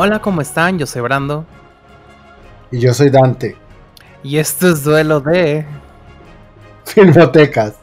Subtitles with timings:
[0.00, 0.78] Hola, ¿cómo están?
[0.78, 1.44] Yo soy Brando.
[2.70, 3.56] Y yo soy Dante.
[4.22, 5.66] Y esto es duelo de
[6.84, 7.74] Filmotecas.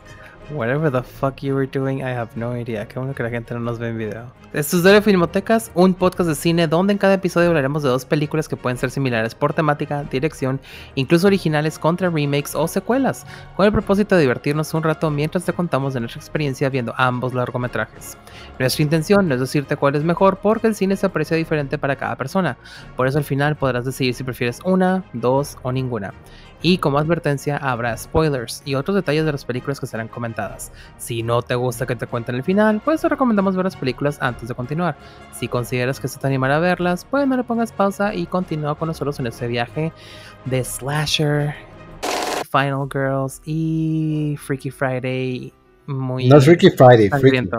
[0.52, 2.88] Whatever the fuck you were doing, I have no idea.
[2.88, 4.32] Qué bueno que la gente no nos ve en video.
[4.54, 8.06] Esto es de Filmotecas, un podcast de cine donde en cada episodio hablaremos de dos
[8.06, 10.62] películas que pueden ser similares por temática, dirección,
[10.94, 13.26] incluso originales contra remakes o secuelas,
[13.58, 17.34] con el propósito de divertirnos un rato mientras te contamos de nuestra experiencia viendo ambos
[17.34, 18.16] largometrajes.
[18.60, 21.96] Nuestra intención no es decirte cuál es mejor porque el cine se aprecia diferente para
[21.96, 22.56] cada persona,
[22.96, 26.14] por eso al final podrás decidir si prefieres una, dos o ninguna.
[26.62, 30.72] Y como advertencia habrá spoilers y otros detalles de las películas que serán comentadas.
[30.98, 34.18] Si no te gusta que te cuenten el final, pues te recomendamos ver las películas
[34.22, 34.96] antes de continuar.
[35.38, 38.76] Si consideras que se te animará a verlas, pues no le pongas pausa y continúa
[38.76, 39.92] con nosotros en este viaje
[40.46, 41.54] de Slasher,
[42.52, 45.54] Final Girls y Freaky Friday.
[45.88, 47.50] Muy No es Freaky Friday, Freaky.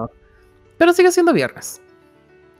[0.78, 1.80] Pero sigue siendo viernes.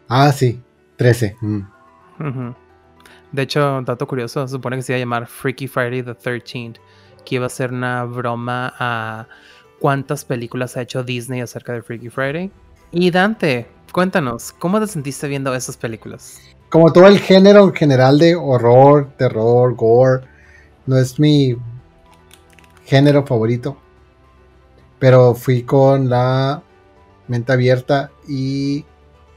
[0.09, 0.63] Ah, sí,
[0.97, 1.37] 13.
[1.41, 2.57] mm.
[3.37, 6.77] De hecho, dato curioso, supone que se iba a llamar Freaky Friday the 13th,
[7.23, 9.29] que iba a ser una broma a
[9.79, 12.51] cuántas películas ha hecho Disney acerca de Freaky Friday.
[12.93, 16.41] Y Dante, cuéntanos, ¿cómo te sentiste viendo esas películas?
[16.71, 20.27] Como todo el género en general de horror, terror, gore,
[20.87, 21.59] no es mi
[22.87, 23.77] género favorito.
[24.99, 26.63] Pero fui con la
[27.29, 28.87] mente abierta y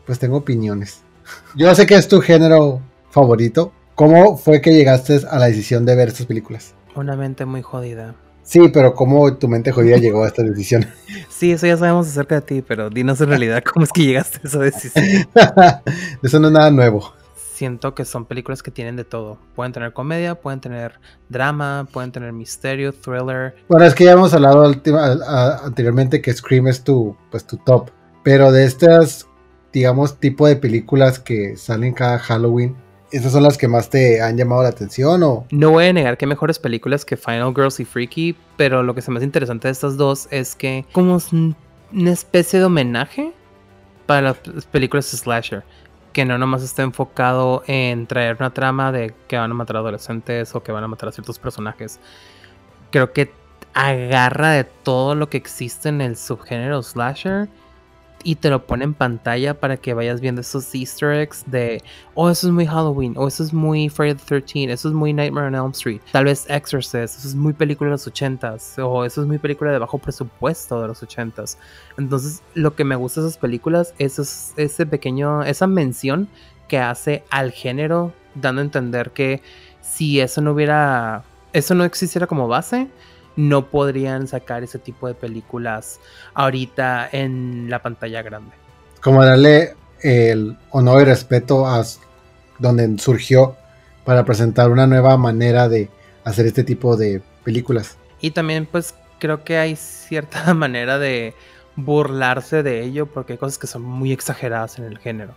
[0.06, 1.02] pues tengo opiniones.
[1.58, 3.74] Yo sé que es tu género favorito.
[4.00, 6.74] ¿Cómo fue que llegaste a la decisión de ver estas películas?
[6.96, 8.16] Una mente muy jodida.
[8.44, 10.88] Sí, pero ¿cómo tu mente jodida llegó a esta decisión?
[11.28, 14.40] Sí, eso ya sabemos acerca de ti, pero dinos en realidad cómo es que llegaste
[14.42, 15.04] a esa decisión.
[16.24, 17.12] Eso no es nada nuevo.
[17.36, 19.38] Siento que son películas que tienen de todo.
[19.54, 20.94] Pueden tener comedia, pueden tener
[21.28, 26.86] drama, pueden tener misterio, thriller, Bueno, es que ya hemos hablado anteriormente que Scream es
[26.86, 27.90] tu, pues, tu top.
[28.24, 29.28] Pero de estas,
[29.74, 32.78] digamos, tipo de películas que salen cada Halloween,
[33.12, 35.24] ¿esas son las que más te han llamado la atención?
[35.24, 38.84] O No voy a negar que hay mejores películas que Final Girls y Freaky, pero
[38.84, 41.20] lo que se hace interesante de estas dos es que como
[41.92, 43.34] una especie de homenaje
[44.06, 45.64] para las películas slasher,
[46.14, 49.80] que no nomás está enfocado en traer una trama de que van a matar a
[49.80, 52.00] adolescentes o que van a matar a ciertos personajes.
[52.92, 53.32] Creo que
[53.74, 57.48] agarra de todo lo que existe en el subgénero slasher
[58.24, 61.82] y te lo pone en pantalla para que vayas viendo esos easter eggs de
[62.16, 65.14] oh, eso es muy Halloween, o eso es muy Friday the 13th, eso es muy
[65.14, 69.06] Nightmare on Elm Street, tal vez Exorcist, eso es muy película de los 80s, o
[69.06, 71.58] eso es muy película de bajo presupuesto de los 80s.
[71.98, 76.28] Entonces, lo que me gusta de esas películas es ese pequeño, esa mención
[76.68, 79.42] que hace al género, dando a entender que
[79.82, 82.88] si eso no hubiera, eso no existiera como base,
[83.40, 86.02] no podrían sacar ese tipo de películas
[86.34, 88.52] ahorita en la pantalla grande.
[89.02, 91.86] como darle el honor y respeto a
[92.58, 93.56] donde surgió
[94.04, 95.90] para presentar una nueva manera de
[96.26, 97.98] hacer este tipo de películas.
[98.20, 101.34] Y también pues creo que hay cierta manera de
[101.78, 105.34] burlarse de ello porque hay cosas que son muy exageradas en el género.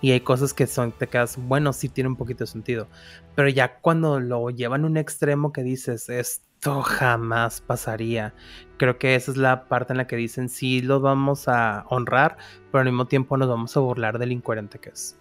[0.00, 2.88] Y hay cosas que son, te quedas, bueno, sí tiene un poquito de sentido.
[3.36, 6.10] Pero ya cuando lo llevan a un extremo que dices,
[6.82, 8.34] jamás pasaría.
[8.76, 12.36] Creo que esa es la parte en la que dicen, sí, lo vamos a honrar,
[12.70, 15.18] pero al mismo tiempo nos vamos a burlar del incoherente que es.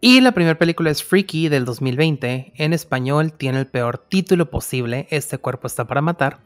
[0.00, 2.52] Y la primera película es Freaky del 2020.
[2.54, 6.38] En español tiene el peor título posible, Este cuerpo está para matar,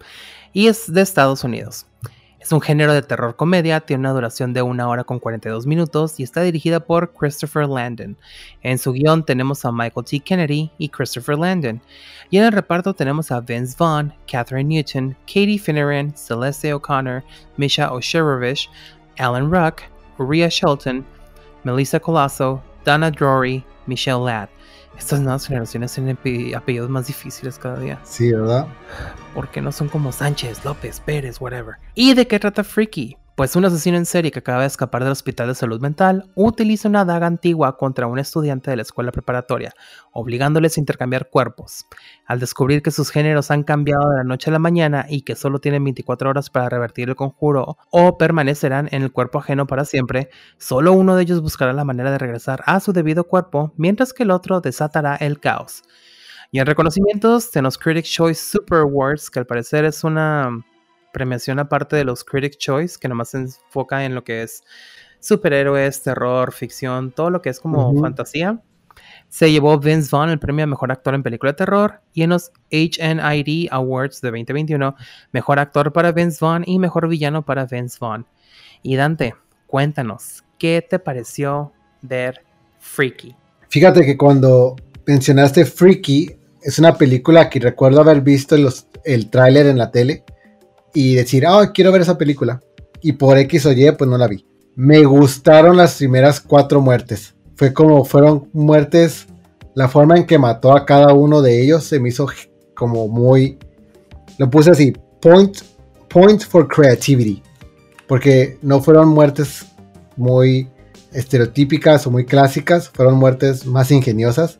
[0.54, 1.86] y es de Estados Unidos.
[2.42, 6.18] Es un género de terror comedia, tiene una duración de una hora con 42 minutos
[6.18, 8.16] y está dirigida por Christopher Landon.
[8.62, 10.18] En su guion tenemos a Michael T.
[10.18, 11.80] Kennedy y Christopher Landon.
[12.30, 17.22] Y en el reparto tenemos a Vince Vaughn, Catherine Newton, Katie Finneran, Celeste O'Connor,
[17.58, 18.68] Misha Oshirovich,
[19.20, 19.82] Alan Ruck,
[20.18, 21.06] Uriah Shelton,
[21.62, 24.48] Melissa Colasso, Donna Drury, Michelle Ladd.
[24.98, 27.98] Estas nuevas generaciones tienen ape- apellidos más difíciles cada día.
[28.04, 28.66] Sí, ¿verdad?
[29.34, 31.76] Porque no son como Sánchez, López, Pérez, whatever.
[31.94, 33.16] ¿Y de qué trata Freaky?
[33.34, 36.86] Pues un asesino en serie que acaba de escapar del hospital de salud mental utiliza
[36.86, 39.72] una daga antigua contra un estudiante de la escuela preparatoria,
[40.12, 41.86] obligándoles a intercambiar cuerpos.
[42.26, 45.34] Al descubrir que sus géneros han cambiado de la noche a la mañana y que
[45.34, 49.86] solo tienen 24 horas para revertir el conjuro o permanecerán en el cuerpo ajeno para
[49.86, 50.28] siempre,
[50.58, 54.24] solo uno de ellos buscará la manera de regresar a su debido cuerpo, mientras que
[54.24, 55.84] el otro desatará el caos.
[56.50, 60.62] Y en reconocimientos tenemos Critics Choice Super Awards, que al parecer es una
[61.12, 64.64] premiación aparte de los Critics Choice, que nomás se enfoca en lo que es
[65.20, 68.60] superhéroes, terror, ficción, todo lo que es como fantasía.
[69.28, 72.30] Se llevó Vince Vaughn el premio a Mejor Actor en Película de Terror y en
[72.30, 74.94] los HNID Awards de 2021,
[75.32, 78.26] Mejor Actor para Vince Vaughn y Mejor Villano para Vince Vaughn.
[78.82, 79.34] Y Dante,
[79.66, 81.72] cuéntanos, ¿qué te pareció
[82.02, 82.42] ver
[82.80, 83.34] Freaky?
[83.68, 84.76] Fíjate que cuando
[85.06, 90.24] mencionaste Freaky, es una película que recuerdo haber visto los, el tráiler en la tele
[90.94, 92.60] y decir, ah, quiero ver esa película.
[93.00, 94.44] Y por X o Y, pues no la vi.
[94.74, 97.34] Me gustaron las primeras cuatro muertes.
[97.56, 99.26] Fue como fueron muertes,
[99.74, 102.26] la forma en que mató a cada uno de ellos se me hizo
[102.74, 103.58] como muy,
[104.38, 105.58] lo puse así, point,
[106.08, 107.42] point for creativity.
[108.06, 109.66] Porque no fueron muertes
[110.16, 110.68] muy
[111.12, 114.58] estereotípicas o muy clásicas, fueron muertes más ingeniosas.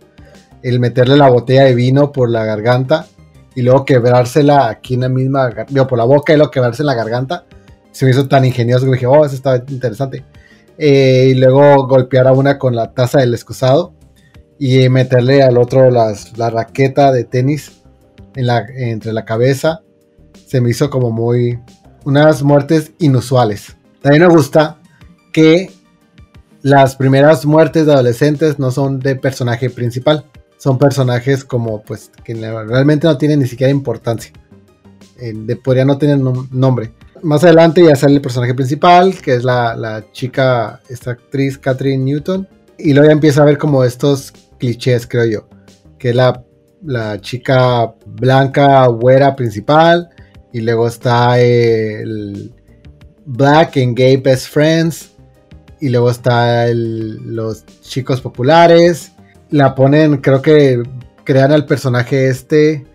[0.62, 3.06] El meterle la botella de vino por la garganta
[3.54, 6.86] y luego quebrársela aquí en la misma, digo, por la boca y luego quebrarse en
[6.86, 7.44] la garganta,
[7.90, 10.24] se me hizo tan ingenioso que dije, oh, eso está interesante.
[10.78, 13.92] Eh, y luego golpear a una con la taza del excusado
[14.58, 17.82] y meterle al otro las, la raqueta de tenis
[18.34, 19.82] entre la cabeza.
[20.46, 21.58] Se me hizo como muy,
[22.04, 23.76] unas muertes inusuales.
[24.00, 24.78] También me gusta
[25.32, 25.70] que
[26.62, 30.26] las primeras muertes de adolescentes no son de personaje principal.
[30.62, 34.32] Son personajes como, pues, que realmente no tienen ni siquiera importancia.
[35.18, 36.92] de, podría no tener nombre.
[37.20, 42.46] Más adelante ya sale el personaje principal, que es la, chica, esta actriz Catherine Newton.
[42.78, 45.48] Y luego ya empieza a ver como estos clichés, creo yo.
[45.98, 46.44] Que es la,
[46.84, 50.10] la chica blanca, güera principal.
[50.52, 52.54] Y luego está el
[53.26, 55.10] Black and Gay Best Friends
[55.80, 59.11] y luego está los chicos populares.
[59.52, 60.82] La ponen, creo que
[61.24, 62.86] crean al personaje este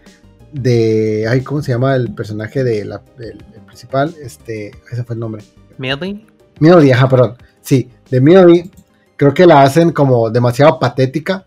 [0.51, 1.27] de.
[1.29, 3.37] Ay, ¿cómo se llama el personaje de la, del,
[3.67, 4.15] principal?
[4.21, 5.43] Este, ese fue el nombre.
[5.77, 6.25] Millie.
[6.59, 7.37] Millie, ajá, perdón.
[7.61, 8.71] Sí, de Millie.
[9.17, 11.45] Creo que la hacen como demasiado patética.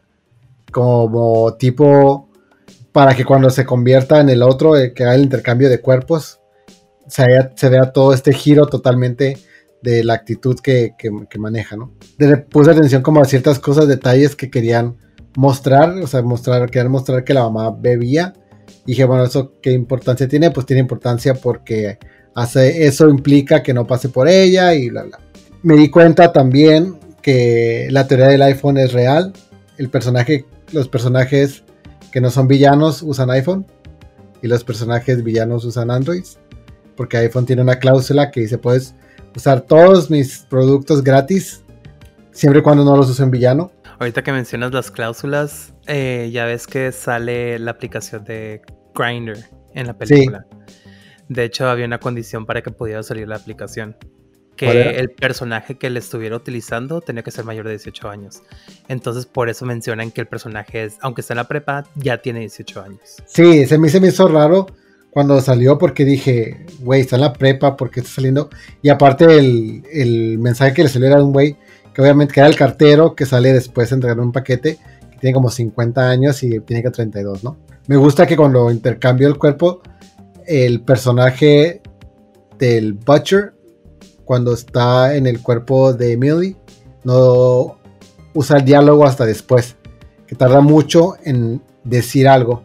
[0.71, 2.29] Como tipo.
[2.93, 6.41] Para que cuando se convierta en el otro, eh, que haga el intercambio de cuerpos,
[7.09, 7.25] se
[7.57, 9.39] se vea todo este giro totalmente
[9.83, 10.95] de la actitud que,
[11.39, 11.93] maneja, ¿no?
[12.51, 14.97] Puse atención como a ciertas cosas, detalles que querían
[15.37, 18.35] mostrar, o sea, mostrar, querían mostrar que la mamá bebía.
[18.85, 20.51] Y dije, bueno, ¿eso qué importancia tiene?
[20.51, 21.99] Pues tiene importancia porque
[22.35, 25.19] hace, eso implica que no pase por ella y bla, bla.
[25.63, 29.33] Me di cuenta también que la teoría del iPhone es real.
[29.79, 31.65] El personaje, los personajes
[32.13, 33.67] que no son villanos usan iPhone
[34.43, 36.25] y los personajes villanos usan Android.
[36.97, 38.95] Porque iPhone tiene una cláusula que dice, puedes
[39.37, 41.63] usar todos mis productos gratis,
[42.33, 43.73] siempre y cuando no los use en villano.
[43.99, 48.63] Ahorita que mencionas las cláusulas, eh, ya ves que sale la aplicación de
[48.95, 49.39] Grindr
[49.75, 50.47] en la película.
[51.29, 53.97] De hecho, había una condición para que pudiera salir la aplicación.
[54.57, 58.43] Que el personaje que le estuviera utilizando tenía que ser mayor de 18 años.
[58.89, 62.41] Entonces, por eso mencionan que el personaje es, aunque está en la prepa, ya tiene
[62.41, 63.23] 18 años.
[63.25, 64.67] Sí, se me, se me hizo raro
[65.11, 68.49] cuando salió porque dije, güey, está en la prepa, ¿por qué está saliendo?
[68.83, 71.57] Y aparte el, mensaje que le salió era un güey
[71.93, 74.79] que obviamente que era el cartero que sale después de entregar un paquete
[75.11, 77.57] que tiene como 50 años y tiene que 32, ¿no?
[77.89, 79.83] Me gusta que cuando intercambio el cuerpo,
[80.47, 81.83] el personaje
[82.59, 83.55] del Butcher,
[84.25, 86.57] cuando está en el cuerpo de Millie,
[87.03, 87.79] no
[88.33, 89.77] usa el diálogo hasta después,
[90.29, 92.63] que tarda mucho en decir algo.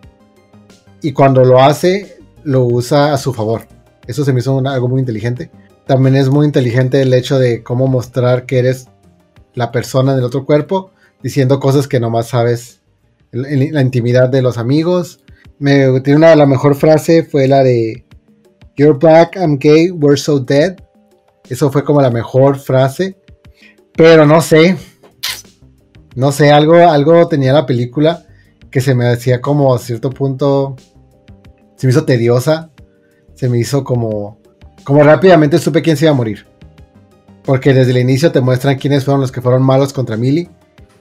[1.02, 2.15] Y cuando lo hace,
[2.46, 3.64] lo usa a su favor.
[4.08, 5.52] Eso se me hizo algo muy inteligente.
[5.86, 8.88] También es muy inteligente el hecho de cómo mostrar que eres
[9.54, 12.82] la persona del otro cuerpo, diciendo cosas que nomás sabes
[13.32, 15.20] en la intimidad de los amigos.
[15.60, 18.06] Me tiene una la mejor frase fue la de
[18.78, 20.76] You're black, I'm gay, we're so dead.
[21.50, 23.18] Eso fue como la mejor frase.
[23.96, 24.78] Pero no sé.
[26.16, 28.26] No sé, algo, algo tenía la película
[28.70, 30.76] que se me hacía como a cierto punto
[31.76, 32.70] se me hizo tediosa,
[33.34, 34.40] se me hizo como,
[34.84, 36.46] como rápidamente supe quién se iba a morir.
[37.44, 40.50] Porque desde el inicio te muestran quiénes fueron los que fueron malos contra Millie.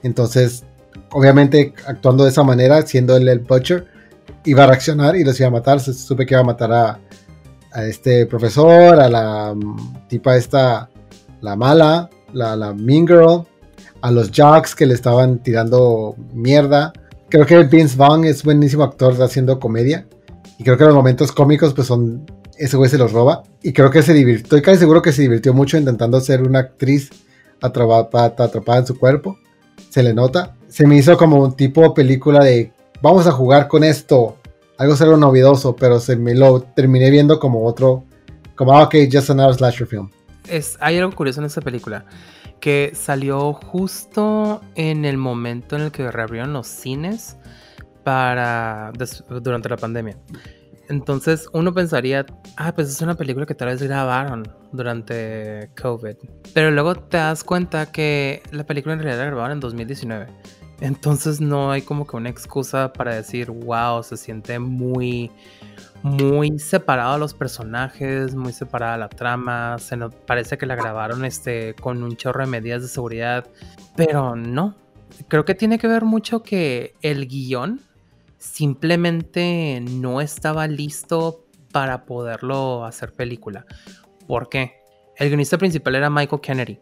[0.03, 0.63] Entonces,
[1.11, 3.87] obviamente, actuando de esa manera, siendo él el Butcher,
[4.43, 5.79] iba a reaccionar y los iba a matar.
[5.79, 6.99] Supe que iba a matar a,
[7.87, 10.89] este profesor, a la mm, tipa esta,
[11.41, 13.45] la mala, la, la Mean Girl,
[14.01, 16.93] a los Jocks que le estaban tirando mierda.
[17.29, 20.07] Creo que Vince Vaughn es buenísimo actor haciendo comedia.
[20.57, 22.25] Y creo que los momentos cómicos, pues son.
[22.57, 23.43] Ese güey se los roba.
[23.61, 24.43] Y creo que se divirtió.
[24.43, 27.09] Estoy casi seguro que se divirtió mucho intentando ser una actriz
[27.61, 29.37] atrapada, atrapada en su cuerpo.
[29.89, 30.55] Se le nota.
[30.67, 32.71] Se me hizo como un tipo de película de.
[33.01, 34.37] Vamos a jugar con esto.
[34.77, 38.05] Algo ser novedoso, pero se me lo terminé viendo como otro.
[38.55, 40.09] Como, ah, ok, just another slasher film.
[40.47, 42.05] Es, hay algo curioso en esta película.
[42.61, 47.37] Que salió justo en el momento en el que reabrieron los cines
[48.05, 48.93] para
[49.41, 50.17] durante la pandemia.
[50.87, 52.25] Entonces uno pensaría,
[52.57, 56.15] ah, pues es una película que tal vez grabaron durante COVID.
[56.53, 60.27] Pero luego te das cuenta que la película en realidad la grabaron en 2019.
[60.81, 65.31] Entonces no hay como que una excusa para decir, wow, se siente muy,
[66.03, 69.77] muy separado los personajes, muy separada la trama.
[69.79, 73.47] Se nos parece que la grabaron este, con un chorro de medidas de seguridad,
[73.95, 74.75] pero no.
[75.29, 77.81] Creo que tiene que ver mucho que el guion
[78.45, 83.65] simplemente no estaba listo para poderlo hacer película.
[84.27, 84.73] ¿Por qué?
[85.17, 86.79] El guionista principal era Michael Kennedy,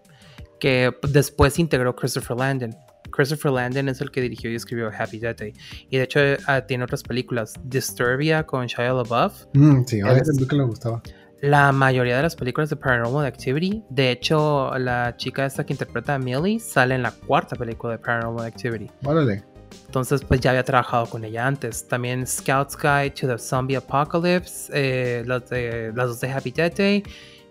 [0.60, 2.75] que después integró Christopher Landon.
[3.12, 5.53] Christopher Landon es el que dirigió y escribió Happy Death Day.
[5.89, 7.53] Y de hecho ah, tiene otras películas.
[7.63, 9.46] Disturbia con Shia LaBeouf.
[9.53, 11.01] Mm, sí, a veces que le gustaba.
[11.41, 16.15] La mayoría de las películas de Paranormal Activity, de hecho, la chica esta que interpreta
[16.15, 18.89] a Millie sale en la cuarta película de Paranormal Activity.
[19.03, 19.52] Órale.
[19.86, 21.88] Entonces, pues ya había trabajado con ella antes.
[21.88, 26.77] También Scout's Guide to the Zombie Apocalypse, eh, las, de, las dos de Happy Death
[26.77, 27.03] Day,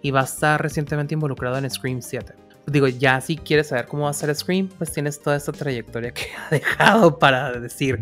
[0.02, 2.34] y va a estar recientemente involucrado en Scream 7
[2.66, 6.12] digo, ya si quieres saber cómo va a ser Scream, pues tienes toda esta trayectoria
[6.12, 7.98] que ha dejado para decir,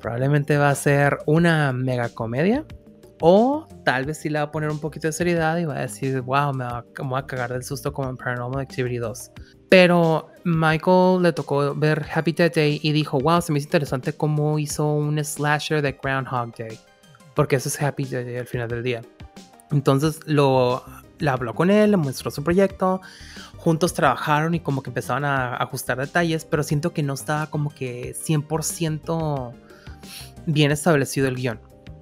[0.00, 2.64] probablemente va a ser una mega comedia.
[3.20, 5.80] O tal vez sí le va a poner un poquito de seriedad y va a
[5.80, 6.84] decir, wow, me, va,
[7.18, 9.30] a cagar del susto como en Paranormal Activity 2.
[9.68, 14.12] Pero Michael le tocó ver Happy Death Day y dijo, wow, se me hizo interesante
[14.12, 16.78] cómo hizo un slasher de Groundhog Day.
[17.34, 19.02] Porque eso es Happy Death Day al final del día.
[19.70, 20.82] Entonces lo,
[21.18, 23.00] le habló con él, le mostró su proyecto
[23.58, 27.70] juntos trabajaron y como que empezaban a ajustar detalles, pero siento que no estaba como
[27.70, 29.52] que 100%
[30.46, 31.60] bien establecido el guion.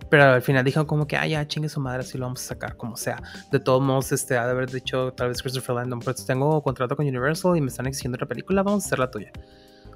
[0.08, 2.48] Pero al final dijeron como que, ah, ya, chingue su madre, así lo vamos a
[2.48, 3.20] sacar, como sea.
[3.50, 6.96] De todos modos, este, ha de haber dicho tal vez Christopher Landon, pues tengo contrato
[6.96, 9.32] con Universal y me están exigiendo otra película, vamos a hacer la tuya.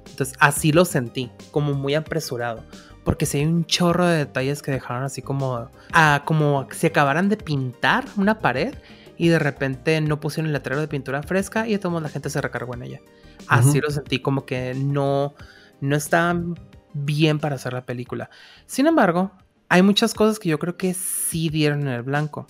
[0.09, 2.63] Entonces, así lo sentí, como muy apresurado.
[3.03, 7.29] Porque si hay un chorro de detalles que dejaron así como, ah, como si acabaran
[7.29, 8.75] de pintar una pared
[9.17, 12.29] y de repente no pusieron el letrero de pintura fresca y de todos la gente
[12.29, 13.01] se recargó en ella.
[13.47, 15.33] Así lo sentí como que no,
[15.79, 16.55] no estaban
[16.93, 18.29] bien para hacer la película.
[18.65, 19.31] Sin embargo,
[19.71, 22.45] hay muchas cosas que yo creo que sí dieron en el blanco.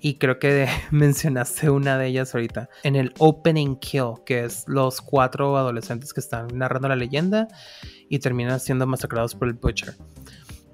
[0.00, 2.70] Y creo que mencionaste una de ellas ahorita.
[2.82, 7.46] En el Opening Kill, que es los cuatro adolescentes que están narrando la leyenda
[8.08, 9.94] y terminan siendo masacrados por el Butcher.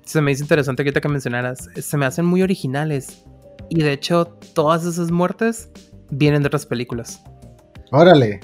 [0.04, 1.68] Se me hizo interesante ahorita que mencionaras.
[1.74, 3.24] Se me hacen muy originales
[3.68, 5.68] y de hecho, todas esas muertes
[6.10, 7.24] vienen de otras películas.
[7.90, 8.38] Órale.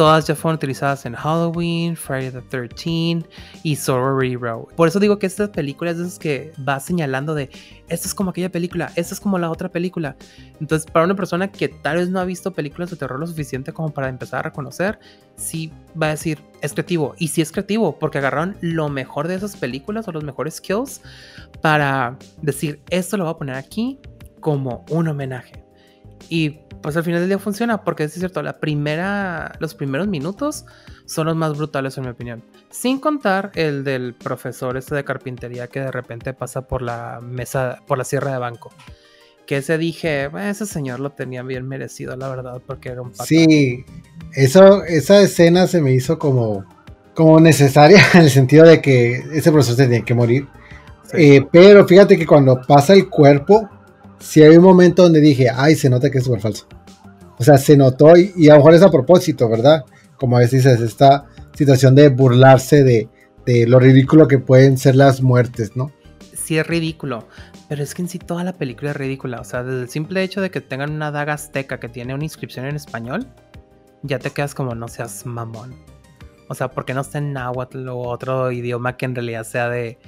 [0.00, 3.22] Todas ya fueron utilizadas en Halloween, Friday the 13
[3.62, 4.66] y Sorority Row.
[4.74, 7.50] Por eso digo que esta película es que va señalando de
[7.86, 10.16] esto es como aquella película, esta es como la otra película.
[10.58, 13.74] Entonces, para una persona que tal vez no ha visto películas de terror lo suficiente
[13.74, 14.98] como para empezar a reconocer,
[15.36, 15.70] sí
[16.02, 17.14] va a decir es creativo.
[17.18, 21.02] Y sí es creativo porque agarraron lo mejor de esas películas o los mejores skills
[21.60, 23.98] para decir esto lo voy a poner aquí
[24.40, 25.69] como un homenaje.
[26.28, 30.64] Y pues al final del día funciona, porque es cierto, la primera, los primeros minutos
[31.04, 32.42] son los más brutales en mi opinión.
[32.70, 37.82] Sin contar el del profesor este de carpintería que de repente pasa por la mesa,
[37.86, 38.72] por la sierra de banco.
[39.46, 43.24] Que ese dije, ese señor lo tenía bien merecido, la verdad, porque era un pato.
[43.24, 43.84] Sí,
[44.34, 46.64] eso, esa escena se me hizo como,
[47.14, 50.46] como necesaria en el sentido de que ese profesor tenía que morir.
[51.12, 53.68] Eh, pero fíjate que cuando pasa el cuerpo,
[54.20, 56.66] si hay un momento donde dije, ay, se nota que es súper falso.
[57.38, 59.84] O sea, se notó y, a lo mejor es a propósito, ¿verdad?
[60.16, 63.08] Como a veces dices, esta situación de burlarse de,
[63.66, 65.90] lo ridículo que pueden ser las muertes, ¿no?
[66.34, 67.26] Sí, es ridículo,
[67.68, 69.40] pero es que en sí toda la película es ridícula.
[69.40, 72.22] O sea, desde el simple hecho de que tengan una daga azteca que tiene una
[72.22, 73.26] inscripción en español,
[74.02, 75.74] ya te quedas como no seas mamón.
[76.48, 79.98] O sea, porque no está en náhuatl o otro idioma que en realidad sea de,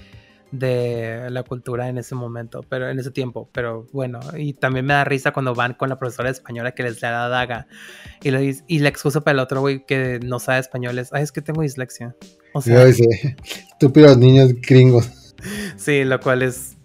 [0.53, 4.93] de la cultura en ese momento, pero en ese tiempo, pero bueno, y también me
[4.93, 7.67] da risa cuando van con la profesora española que les da la daga
[8.23, 11.23] y, le, y la excusa para el otro güey que no sabe español es, ay,
[11.23, 12.15] es que tengo dislexia.
[12.53, 15.11] O sea, estúpidos niños gringos.
[15.77, 16.77] Sí, lo cual es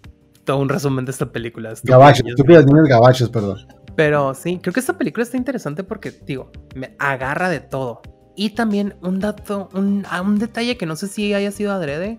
[0.44, 1.74] todo un resumen de esta película.
[1.84, 3.58] Gabachos, estúpidos niños gabachos, perdón.
[3.94, 8.00] Pero sí, creo que esta película está interesante porque, digo, me agarra de todo.
[8.34, 12.18] Y también un dato, un, un detalle que no sé si haya sido adrede,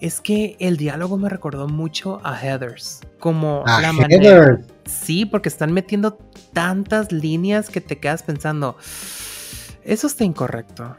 [0.00, 3.00] es que el diálogo me recordó mucho a Heathers.
[3.18, 4.60] Como la manera.
[4.84, 6.18] Sí, porque están metiendo
[6.52, 8.76] tantas líneas que te quedas pensando.
[9.84, 10.96] Eso está incorrecto.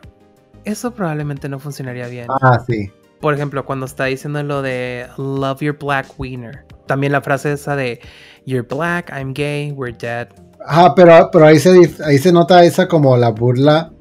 [0.63, 2.27] Eso probablemente no funcionaría bien.
[2.41, 2.91] Ah, sí.
[3.21, 6.65] Por ejemplo, cuando está diciendo lo de Love your black wiener.
[6.85, 7.99] También la frase esa de
[8.45, 10.27] You're black, I'm gay, we're dead.
[10.65, 11.69] Ah, pero, pero ahí, se,
[12.03, 13.91] ahí se nota esa como la burla.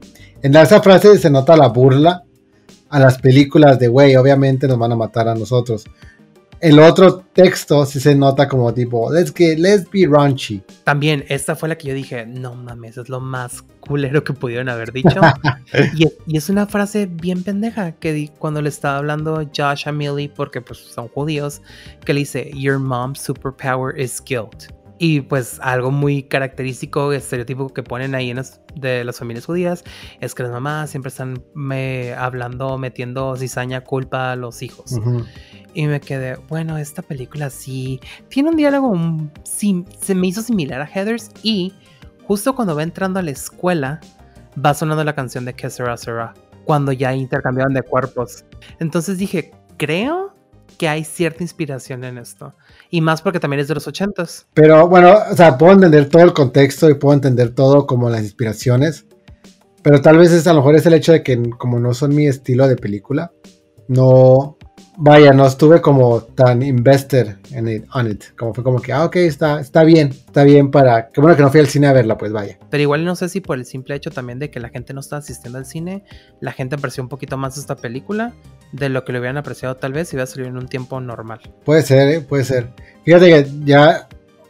[0.42, 2.25] En esa frase se nota la burla
[2.88, 5.84] a las películas de, güey, obviamente nos van a matar a nosotros.
[6.60, 10.62] el otro texto sí se nota como tipo, let's get, let's be raunchy.
[10.84, 14.68] También, esta fue la que yo dije, no mames, es lo más culero que pudieron
[14.68, 15.20] haber dicho.
[15.96, 20.28] y, es una frase bien pendeja que di cuando le estaba hablando Josh a Millie,
[20.28, 21.60] porque pues son judíos,
[22.04, 24.75] que le dice, your mom's superpower is guilt.
[24.98, 28.40] Y pues algo muy característico, estereotipo que ponen ahí en
[28.74, 29.84] de las familias judías
[30.20, 34.98] es que las mamás siempre están me, hablando, metiendo cizaña, culpa a los hijos.
[35.74, 38.94] Y me quedé, bueno, esta película sí tiene un diálogo,
[39.44, 41.74] sí, se me hizo similar a Heathers y
[42.24, 44.00] justo cuando va entrando a la escuela
[44.64, 45.96] va sonando la canción de Que Sera
[46.64, 48.44] cuando ya intercambiaban de cuerpos.
[48.80, 50.34] Entonces dije, creo
[50.78, 52.54] que hay cierta inspiración en esto.
[52.90, 54.46] Y más porque también es de los ochentas.
[54.54, 58.22] Pero bueno, o sea, puedo entender todo el contexto y puedo entender todo como las
[58.22, 59.06] inspiraciones.
[59.82, 62.14] Pero tal vez es a lo mejor es el hecho de que como no son
[62.14, 63.32] mi estilo de película,
[63.88, 64.55] no,
[64.96, 68.24] vaya, no estuve como tan invested en it, on it.
[68.36, 71.10] Como fue como que, ah, ok, está, está bien, está bien para.
[71.10, 72.58] Qué bueno que no fui al cine a verla, pues vaya.
[72.70, 75.00] Pero igual no sé si por el simple hecho también de que la gente no
[75.00, 76.04] está asistiendo al cine,
[76.40, 78.34] la gente apreció un poquito más esta película
[78.72, 81.40] de lo que le hubieran apreciado tal vez si hubiera salido en un tiempo normal.
[81.64, 82.20] Puede ser, ¿eh?
[82.20, 82.68] puede ser.
[83.04, 84.08] Fíjate que ya,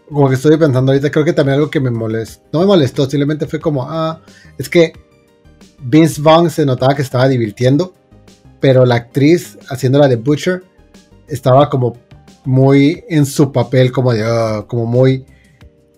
[0.09, 3.09] como que estoy pensando ahorita, creo que también algo que me molestó, no me molestó,
[3.09, 4.21] simplemente fue como, ah,
[4.59, 4.93] es que
[5.79, 7.93] Vince Vaughn se notaba que estaba divirtiendo
[8.67, 10.65] pero la actriz haciéndola de Butcher
[11.29, 11.97] estaba como
[12.45, 15.25] muy en su papel, como de, ah, como muy,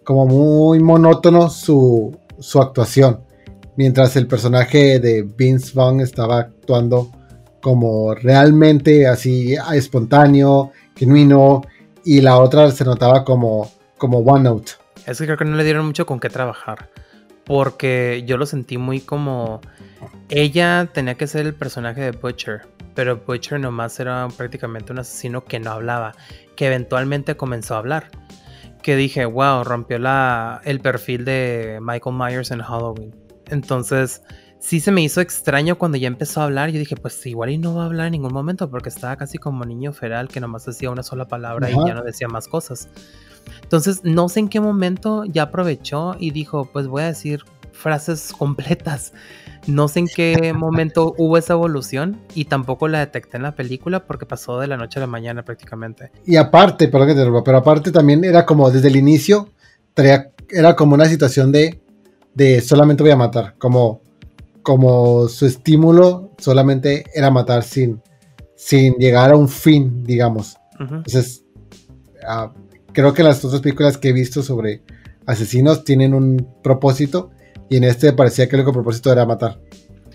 [0.04, 3.20] como muy monótono su, su actuación,
[3.74, 7.10] mientras el personaje de Vince Vaughn estaba actuando
[7.62, 11.62] como realmente así espontáneo, genuino,
[12.04, 14.72] y la otra se notaba como, como one note.
[15.06, 16.90] Es que creo que no le dieron mucho con qué trabajar
[17.48, 19.60] porque yo lo sentí muy como
[20.28, 25.44] ella tenía que ser el personaje de Butcher, pero Butcher nomás era prácticamente un asesino
[25.44, 26.14] que no hablaba,
[26.54, 28.10] que eventualmente comenzó a hablar.
[28.82, 33.14] Que dije, wow, rompió la, el perfil de Michael Myers en Halloween.
[33.46, 34.22] Entonces,
[34.60, 36.70] sí se me hizo extraño cuando ya empezó a hablar.
[36.70, 39.38] Yo dije, pues igual y no va a hablar en ningún momento porque estaba casi
[39.38, 42.88] como niño feral que nomás decía una sola palabra y ya no decía más cosas.
[43.62, 48.32] Entonces, no sé en qué momento ya aprovechó y dijo, pues voy a decir frases
[48.38, 49.12] completas.
[49.66, 54.06] No sé en qué momento hubo esa evolución y tampoco la detecté en la película
[54.06, 56.10] porque pasó de la noche a la mañana prácticamente.
[56.24, 59.50] Y aparte, perdón que te pero aparte también era como desde el inicio,
[60.50, 61.82] era como una situación de,
[62.34, 64.00] de solamente voy a matar, como,
[64.62, 68.00] como su estímulo solamente era matar sin,
[68.56, 70.56] sin llegar a un fin, digamos.
[70.78, 71.44] Entonces,
[72.26, 72.52] ah,
[72.92, 74.82] creo que las otras películas que he visto sobre
[75.26, 77.30] asesinos tienen un propósito
[77.68, 79.58] y en este parecía que el único propósito era matar.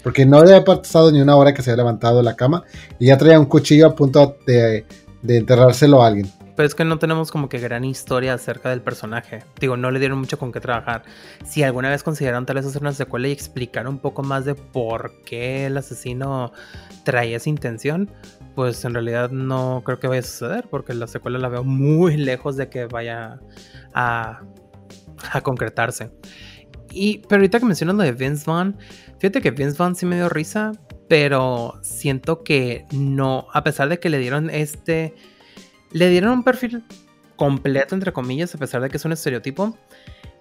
[0.04, 2.64] Porque no había pasado ni una hora que se había levantado de la cama
[3.00, 4.86] y ya traía un cuchillo a punto de,
[5.22, 6.30] de enterrárselo a alguien.
[6.56, 9.44] Pero es que no tenemos como que gran historia acerca del personaje.
[9.60, 11.04] Digo, no le dieron mucho con qué trabajar.
[11.46, 14.54] Si alguna vez consideraron tal vez hacer una secuela y explicar un poco más de
[14.54, 16.52] por qué el asesino
[17.04, 18.12] traía esa intención,
[18.56, 22.18] pues en realidad no creo que vaya a suceder, porque la secuela la veo muy
[22.18, 23.40] lejos de que vaya
[23.94, 24.42] a,
[25.32, 26.12] a concretarse.
[26.92, 28.78] Y, pero ahorita que mencionas lo de Vince Vaughn,
[29.20, 30.72] fíjate que Vince Vaughn sí me dio risa,
[31.10, 35.16] pero siento que no, a pesar de que le dieron este,
[35.92, 36.84] le dieron un perfil
[37.36, 39.78] completo, entre comillas, a pesar de que es un estereotipo,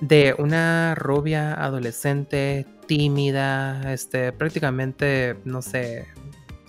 [0.01, 6.07] de una rubia adolescente, tímida, este, prácticamente, no sé,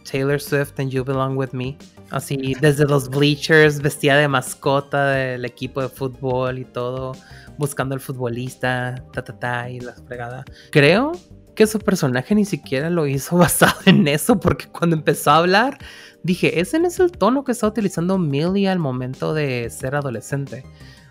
[0.03, 1.77] Taylor Swift and You Belong With Me.
[2.09, 7.13] Así, desde los bleachers, vestida de mascota del equipo de fútbol y todo,
[7.57, 10.45] buscando al futbolista, ta ta ta, y la fregada.
[10.71, 11.13] Creo
[11.55, 15.77] que su personaje ni siquiera lo hizo basado en eso, porque cuando empezó a hablar,
[16.23, 20.63] dije, ese no es el tono que está utilizando Millie al momento de ser adolescente.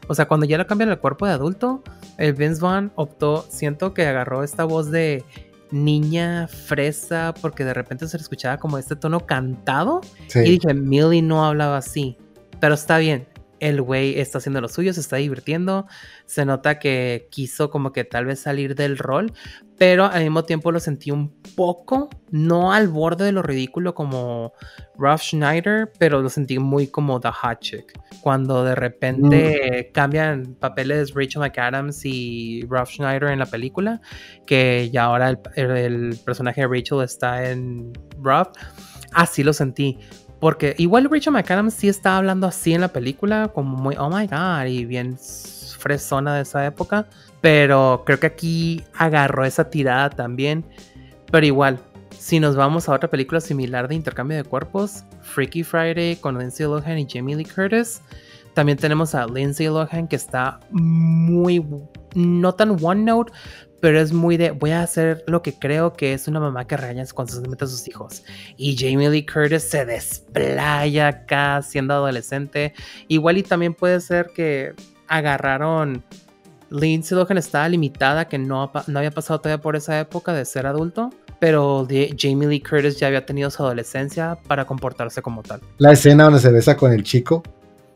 [0.09, 1.83] O sea, cuando ya le cambian el cuerpo de adulto,
[2.19, 5.25] el Vince Vaughn optó, siento que agarró esta voz de
[5.73, 10.01] niña fresa porque de repente se le escuchaba como este tono cantado.
[10.35, 12.17] Y dije, Millie no hablaba así.
[12.61, 13.27] Pero está bien,
[13.63, 15.87] el güey está haciendo lo suyo, se está divirtiendo,
[16.27, 19.33] se nota que quiso como que tal vez salir del rol,
[19.79, 24.53] pero al mismo tiempo lo sentí un poco, no al borde de lo ridículo como
[24.99, 29.93] Ralph Schneider, pero lo sentí muy como The Hot Chick, cuando de repente mm.
[29.93, 34.01] cambian papeles Rachel McAdams y Ralph Schneider en la película,
[34.45, 38.51] que ya ahora el, el personaje de Rachel está en Ralph,
[39.13, 39.99] así lo sentí
[40.43, 44.27] porque igual Rachel McAdams sí está hablando así en la película, como muy, oh my
[44.27, 45.17] god, y bien
[45.79, 47.07] fresona de esa época.
[47.41, 50.65] Pero creo que aquí agarró esa tirada también.
[51.31, 51.79] Pero igual,
[52.19, 56.67] Si nos vamos a otra película similar de intercambio de cuerpos, Freaky Friday con Lindsay
[56.67, 58.01] Lohan y Jamie Lee Curtis,
[58.55, 61.65] también tenemos a Lindsay Lohan que está muy,
[62.15, 63.33] no tan one note,
[63.83, 66.77] pero es muy de voy a hacer lo que creo que es una mamá que
[66.77, 68.23] regaña constantemente a sus hijos.
[68.57, 72.75] Y Jamie Lee Curtis se desplaya acá siendo adolescente.
[73.09, 74.73] Igual y también puede ser que
[75.09, 76.05] agarraron
[76.71, 80.65] Lindsay Lohan estaba limitada, que no, no había pasado todavía por esa época de ser
[80.69, 81.85] adulto, pero
[82.17, 85.61] Jamie Lee Curtis ya había tenido su adolescencia para comportarse como tal.
[85.79, 87.43] La escena donde se besa con el chico,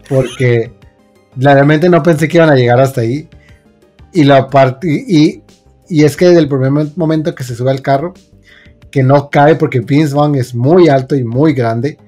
[0.09, 0.73] porque
[1.37, 3.29] realmente no pensé que iban a llegar hasta ahí.
[4.13, 5.43] Y la parte y,
[5.89, 8.15] es que desde el primer momento que se sube al carro,
[8.91, 11.99] que no cae porque Vince Vaughn es muy alto y muy grande,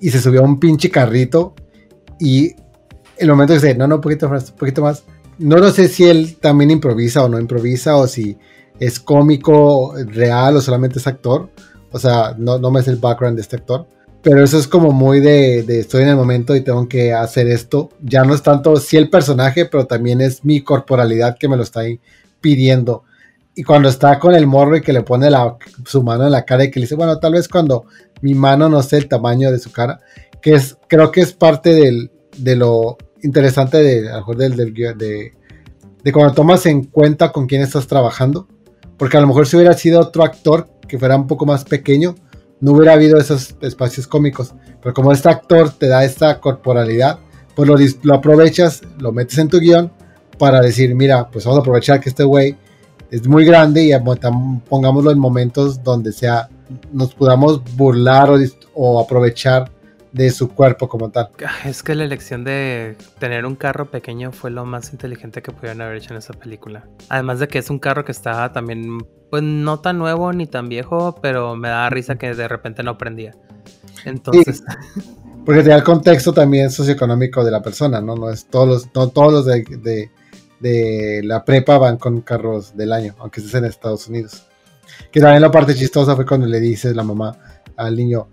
[0.00, 1.54] y se subió a un pinche carrito,
[2.20, 2.54] y
[3.16, 5.04] el momento que dice, no, no, un poquito más, un poquito más,
[5.38, 8.38] no lo sé si él también improvisa o no improvisa, o si
[8.78, 11.50] es cómico, real, o solamente es actor,
[11.90, 13.86] o sea, no, no me es el background de este actor,
[14.22, 17.46] pero eso es como muy de, de, estoy en el momento y tengo que hacer
[17.46, 17.90] esto.
[18.02, 21.62] Ya no es tanto si el personaje, pero también es mi corporalidad que me lo
[21.62, 21.82] está
[22.40, 23.04] pidiendo
[23.58, 25.28] y cuando está con el morro y que le pone
[25.84, 27.86] su mano en la cara y que le dice, bueno, tal vez cuando
[28.20, 29.98] mi mano no sé el tamaño de su cara,
[30.40, 31.74] que es, creo que es parte
[32.36, 35.32] de lo interesante de, a del, del, de,
[36.04, 38.46] de cuando tomas en cuenta con quién estás trabajando,
[38.96, 42.14] porque a lo mejor si hubiera sido otro actor que fuera un poco más pequeño,
[42.60, 47.18] no hubiera habido esos espacios cómicos, pero como este actor te da esta corporalidad,
[47.56, 49.90] pues lo, lo aprovechas, lo metes en tu guion
[50.38, 52.56] para decir, mira, pues vamos a aprovechar que este güey
[53.10, 53.92] es muy grande y
[54.68, 56.48] pongámoslo en momentos donde sea
[56.92, 58.30] nos podamos burlar
[58.74, 59.70] o, aprovechar
[60.12, 61.30] de su cuerpo como tal.
[61.64, 65.80] Es que la elección de tener un carro pequeño fue lo más inteligente que pudieron
[65.82, 66.84] haber hecho en esa película.
[67.08, 68.98] Además de que es un carro que estaba también,
[69.30, 72.98] pues no tan nuevo ni tan viejo, pero me da risa que de repente no
[72.98, 73.34] prendía.
[74.04, 74.62] Entonces.
[75.44, 78.14] porque te da el contexto también socioeconómico de la persona, ¿no?
[78.16, 80.10] No es todos los, no todos los de de
[80.60, 84.44] la prepa van con carros del año, aunque estés en Estados Unidos.
[85.10, 87.36] Que también la parte chistosa fue cuando le dice la mamá
[87.76, 88.28] al niño,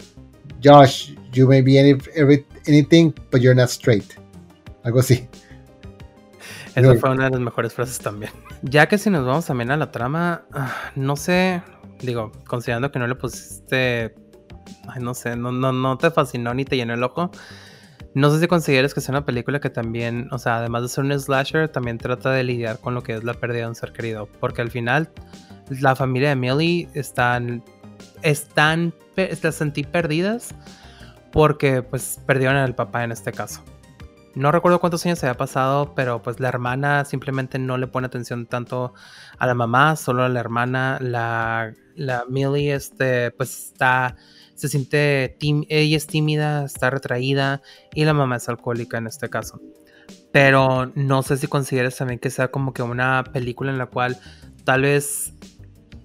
[0.64, 4.06] Josh, you may be anything, but you're not straight.
[4.84, 5.28] Algo así.
[6.76, 8.32] Esa fue una de las mejores frases también.
[8.62, 11.62] Ya que si nos vamos también a la trama, ah, no sé,
[12.02, 14.16] digo, considerando que no le pusiste,
[14.88, 17.30] ay, no sé, no, no, no te fascinó ni te llenó el ojo.
[18.16, 21.04] No sé si consideras que sea una película que también, o sea, además de ser
[21.04, 23.92] un slasher, también trata de lidiar con lo que es la pérdida de un ser
[23.92, 24.30] querido.
[24.40, 25.12] Porque al final,
[25.82, 27.62] la familia de Millie están,
[28.22, 30.56] están, las sentí perdidas
[31.34, 33.62] porque pues perdieron al papá en este caso.
[34.34, 38.08] No recuerdo cuántos años se había pasado, pero pues la hermana simplemente no le pone
[38.08, 38.94] atención tanto
[39.38, 41.00] a la mamá, solo a la hermana.
[41.02, 44.16] La, la Millie, este, pues está
[44.56, 47.62] se siente, ella es tímida, está retraída
[47.94, 49.62] y la mamá es alcohólica en este caso.
[50.32, 54.18] Pero no sé si consideres también que sea como que una película en la cual
[54.64, 55.34] tal vez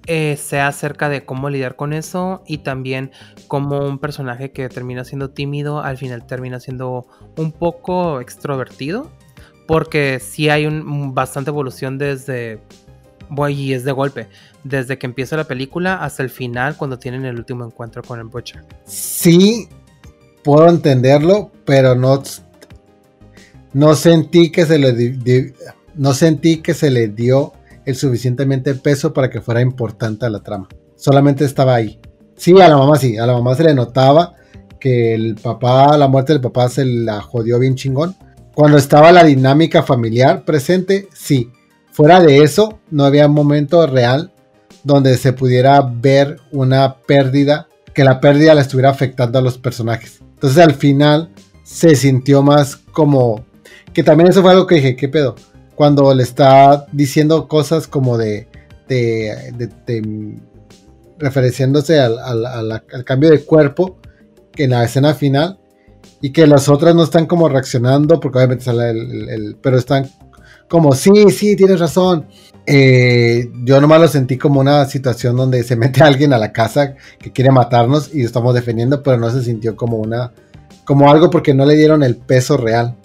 [0.06, 3.12] eh, sea acerca de cómo lidiar con eso y también
[3.48, 9.10] como un personaje que termina siendo tímido al final termina siendo un poco extrovertido
[9.66, 12.60] porque sí hay un, bastante evolución desde
[13.30, 14.28] voy y es de golpe
[14.64, 18.26] desde que empieza la película hasta el final cuando tienen el último encuentro con el
[18.26, 18.64] Butcher.
[18.84, 19.68] Sí,
[20.42, 22.22] puedo entenderlo, pero no,
[23.72, 25.54] no sentí que se le
[25.94, 27.52] no sentí que se le dio
[27.84, 30.68] el suficientemente peso para que fuera importante a la trama.
[30.96, 32.00] Solamente estaba ahí.
[32.36, 34.34] Sí, a la mamá sí, a la mamá se le notaba
[34.78, 38.16] que el papá, la muerte del papá se la jodió bien chingón.
[38.54, 41.50] Cuando estaba la dinámica familiar presente, sí.
[42.00, 44.32] Fuera de eso, no había momento real
[44.84, 50.22] donde se pudiera ver una pérdida, que la pérdida la estuviera afectando a los personajes.
[50.22, 51.28] Entonces al final
[51.62, 53.44] se sintió más como,
[53.92, 55.34] que también eso fue algo que dije, ¿qué pedo?
[55.74, 58.48] Cuando le está diciendo cosas como de,
[58.88, 59.68] de,
[61.18, 63.98] referenciándose al, cambio de cuerpo
[64.56, 65.58] en la escena final
[66.22, 70.08] y que las otras no están como reaccionando porque obviamente sale el pero están
[70.70, 72.26] como sí, sí, tienes razón
[72.72, 76.94] eh, yo nomás lo sentí como una situación donde se mete alguien a la casa
[77.18, 80.32] que quiere matarnos y estamos defendiendo, pero no se sintió como una,
[80.84, 82.96] como algo porque no le dieron el peso real.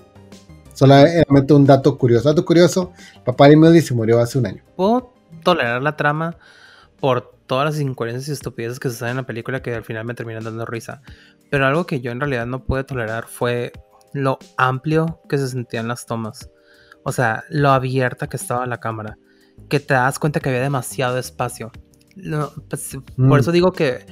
[0.73, 2.29] Solamente un dato curioso.
[2.29, 2.91] Dato curioso,
[3.23, 4.63] papá de Millie se murió hace un año.
[4.75, 6.35] Puedo tolerar la trama
[6.99, 10.05] por todas las incoherencias y estupideces que se suceden en la película que al final
[10.05, 11.01] me terminan dando risa.
[11.49, 13.71] Pero algo que yo en realidad no pude tolerar fue
[14.11, 16.49] lo amplio que se sentían las tomas.
[17.05, 19.17] O sea, lo abierta que estaba la cámara
[19.69, 21.71] que te das cuenta que había demasiado espacio.
[22.69, 24.05] Pues, por eso digo que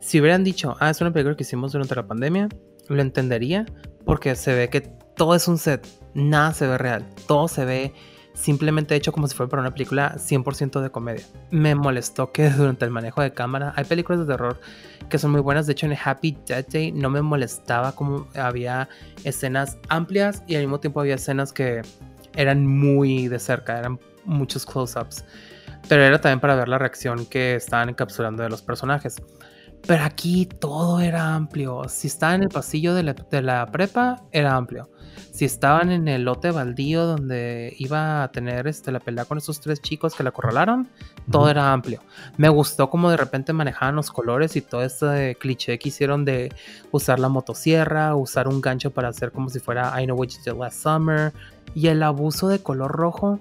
[0.00, 2.48] si hubieran dicho, ah, es una película que hicimos durante la pandemia,
[2.88, 3.66] lo entendería,
[4.04, 7.92] porque se ve que todo es un set, nada se ve real, todo se ve
[8.34, 11.24] simplemente hecho como si fuera para una película 100% de comedia.
[11.50, 14.60] Me molestó que durante el manejo de cámara hay películas de terror
[15.08, 15.66] que son muy buenas.
[15.66, 18.88] De hecho, en Happy Death Day no me molestaba como había
[19.24, 21.82] escenas amplias y al mismo tiempo había escenas que
[22.38, 25.24] eran muy de cerca, eran muchos close-ups.
[25.88, 29.20] Pero era también para ver la reacción que estaban encapsulando de los personajes.
[29.86, 31.88] Pero aquí todo era amplio.
[31.88, 33.02] Si estaba en el pasillo de
[33.42, 34.90] la, prepa, era amplio.
[35.32, 39.60] Si estaban en el lote baldío donde iba a tener este, la pelea con esos
[39.60, 40.88] tres chicos que la acorralaron,
[41.30, 42.00] todo era amplio.
[42.36, 46.52] Me gustó como de repente manejaban los colores y todo ese cliché que hicieron de
[46.90, 50.52] usar la motosierra, usar un gancho para hacer como si fuera I Know What You
[50.52, 51.32] Did Last Summer.
[51.74, 53.38] Y el abuso de color rojo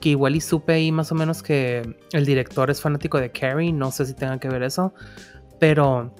[0.00, 3.72] que igual y supe ahí más o menos que el director es fanático de Carrie,
[3.72, 4.92] no sé si tenga que ver eso,
[5.58, 6.14] pero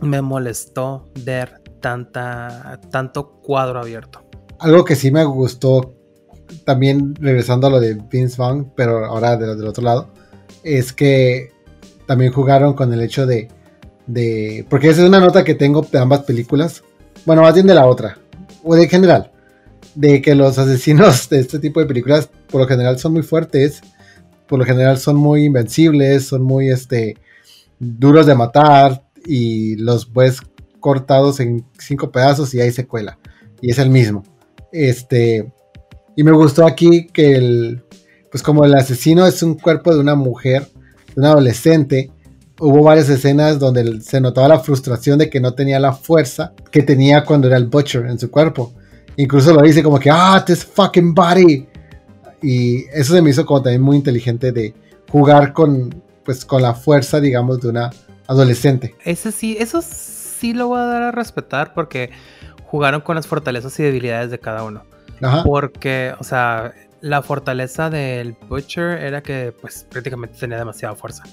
[0.00, 4.22] me molestó ver tanta, tanto cuadro abierto.
[4.58, 5.94] Algo que sí me gustó,
[6.64, 10.10] también regresando a lo de Vince Vaughn, pero ahora del otro lado,
[10.62, 11.50] es que
[12.06, 13.48] también jugaron con el hecho de,
[14.06, 16.82] de, porque esa es una nota que tengo de ambas películas,
[17.24, 18.18] bueno, más bien de la otra,
[18.62, 19.30] o de general,
[19.94, 23.80] de que los asesinos de este tipo de películas por lo general son muy fuertes,
[24.46, 27.16] por lo general son muy invencibles, son muy este,
[27.80, 30.40] duros de matar y los ves
[30.78, 33.18] cortados en cinco pedazos y hay secuela.
[33.60, 34.22] Y es el mismo.
[34.70, 35.52] Este,
[36.14, 37.82] y me gustó aquí que el,
[38.30, 40.68] pues como el asesino es un cuerpo de una mujer,
[41.14, 42.10] de un adolescente,
[42.60, 46.82] hubo varias escenas donde se notaba la frustración de que no tenía la fuerza que
[46.82, 48.72] tenía cuando era el Butcher en su cuerpo.
[49.16, 51.66] Incluso lo dice como que, ah, this fucking body.
[52.42, 54.74] Y eso se me hizo como también muy inteligente de
[55.10, 57.90] jugar con, pues, con la fuerza, digamos, de una
[58.26, 58.94] adolescente.
[59.04, 62.10] Eso sí, eso sí lo voy a dar a respetar porque
[62.64, 64.84] jugaron con las fortalezas y debilidades de cada uno.
[65.44, 71.24] Porque, o sea, la fortaleza del Butcher era que, pues, prácticamente tenía demasiada fuerza.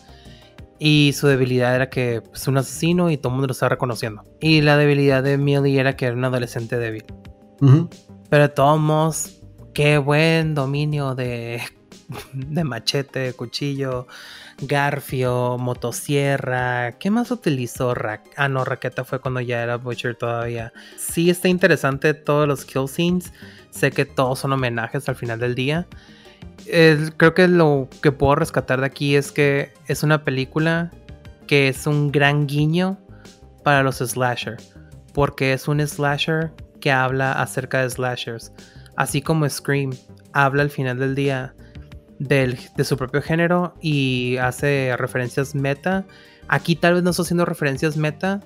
[0.80, 3.70] Y su debilidad era que es pues, un asesino y todo el mundo lo estaba
[3.70, 4.24] reconociendo.
[4.40, 7.06] Y la debilidad de Millie era que era un adolescente débil.
[8.30, 9.40] Pero de todos modos,
[9.74, 11.62] qué buen dominio de,
[12.34, 14.08] de machete, cuchillo,
[14.60, 16.98] garfio, motosierra.
[16.98, 17.94] ¿Qué más utilizó?
[18.36, 20.74] ah, no, raqueta fue cuando ya era Butcher todavía.
[20.98, 23.34] Sí, está interesante todos los kill scenes.
[23.70, 25.88] Sé que todos son homenajes al final del día.
[26.66, 30.92] creo que lo que puedo rescatar de aquí es que es una película
[31.46, 32.98] que es un gran guiño
[33.64, 34.58] para los slasher.
[35.14, 38.52] Porque es un slasher que habla acerca de slashers.
[38.96, 39.92] Así como Scream
[40.34, 41.54] habla al final del día
[42.20, 46.06] de su propio género y hace referencias meta.
[46.48, 48.42] Aquí tal vez no está haciendo referencias meta,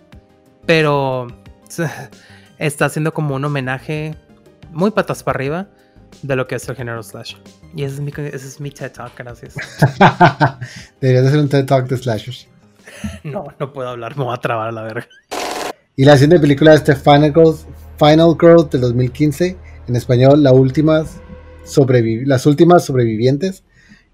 [0.65, 1.27] pero
[2.57, 4.15] está haciendo como un homenaje
[4.71, 5.67] muy patas para arriba
[6.21, 7.35] de lo que es el género slash.
[7.75, 9.55] Y ese es mi, ese es mi TED Talk, gracias.
[11.01, 12.47] Deberías hacer un TED Talk de slashers.
[13.23, 15.07] No, no puedo hablar, me voy a trabar a la verga.
[15.95, 17.65] Y la siguiente película es The Final Girls,
[17.97, 19.57] Final Girl del 2015,
[19.87, 21.03] en español La última
[22.25, 23.63] las últimas sobrevivientes.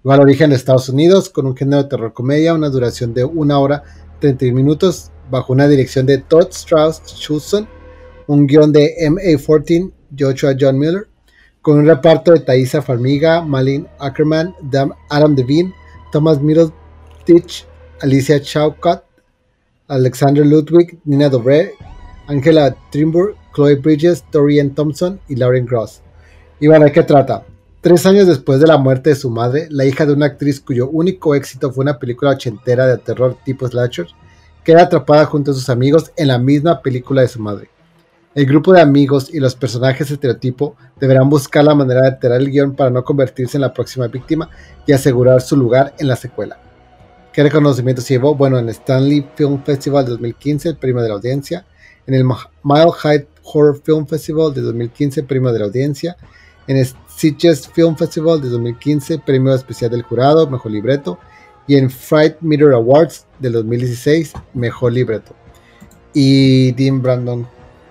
[0.04, 3.58] Igual origen de Estados Unidos, con un género de terror comedia, una duración de una
[3.58, 3.82] hora
[4.20, 7.68] 30 minutos, bajo una dirección de Todd Strauss Schulson,
[8.26, 11.08] un guion de MA14, Joshua John Miller,
[11.62, 14.54] con un reparto de Thaisa Farmiga, Malin Ackerman,
[15.10, 15.74] Adam Devine,
[16.12, 17.66] Thomas Middleditch,
[18.00, 19.02] Alicia Chaucott,
[19.88, 21.72] Alexander Ludwig, Nina Dobre,
[22.28, 26.02] Angela Trimburg, Chloe Bridges, Dorian Thompson y Lauren Gross.
[26.60, 27.44] Y bueno, ¿de qué trata?
[27.80, 30.88] Tres años después de la muerte de su madre, la hija de una actriz cuyo
[30.88, 34.08] único éxito fue una película ochentera de terror tipo slasher,
[34.64, 37.70] queda atrapada junto a sus amigos en la misma película de su madre.
[38.34, 42.50] El grupo de amigos y los personajes estereotipo deberán buscar la manera de alterar el
[42.50, 44.50] guion para no convertirse en la próxima víctima
[44.84, 46.58] y asegurar su lugar en la secuela.
[47.32, 48.34] ¿Qué reconocimiento llevó?
[48.34, 51.64] Bueno, en el Stanley Film Festival de 2015, el premio de la audiencia.
[52.04, 56.16] En el Mile High Horror Film Festival de 2015, premio de la audiencia
[56.68, 61.18] en el Sitges Film Festival de 2015, premio especial del jurado, mejor libreto,
[61.66, 65.34] y en Fright Meter Awards del 2016, mejor libreto.
[66.14, 67.46] Y Dean Brandon,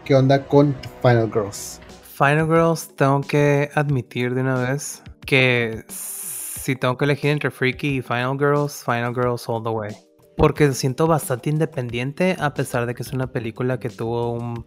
[0.06, 1.82] ¿qué onda con Final Girls?
[2.18, 7.98] Final Girls, tengo que admitir de una vez que si tengo que elegir entre Freaky
[7.98, 9.96] y Final Girls, Final Girls all the way.
[10.36, 14.66] Porque siento bastante independiente a pesar de que es una película que tuvo un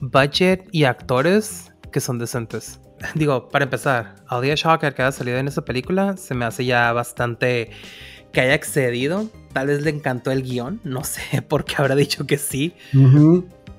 [0.00, 2.80] budget y actores que son decentes.
[3.14, 6.92] digo, para empezar, Alia Shocker que haya salido en esa película se me hace ya
[6.92, 7.70] bastante
[8.32, 12.26] que haya excedido tal vez le encantó el guion, no sé por qué habrá dicho
[12.26, 12.74] que sí,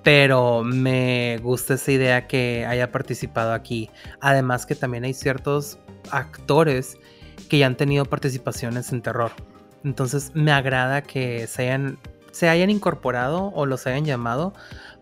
[0.04, 3.90] pero me gusta esa idea que haya participado aquí.
[4.22, 5.78] Además que también hay ciertos
[6.12, 6.98] actores
[7.50, 9.32] que ya han tenido participaciones en terror.
[9.84, 11.98] Entonces me agrada que se hayan,
[12.32, 14.54] se hayan incorporado o los hayan llamado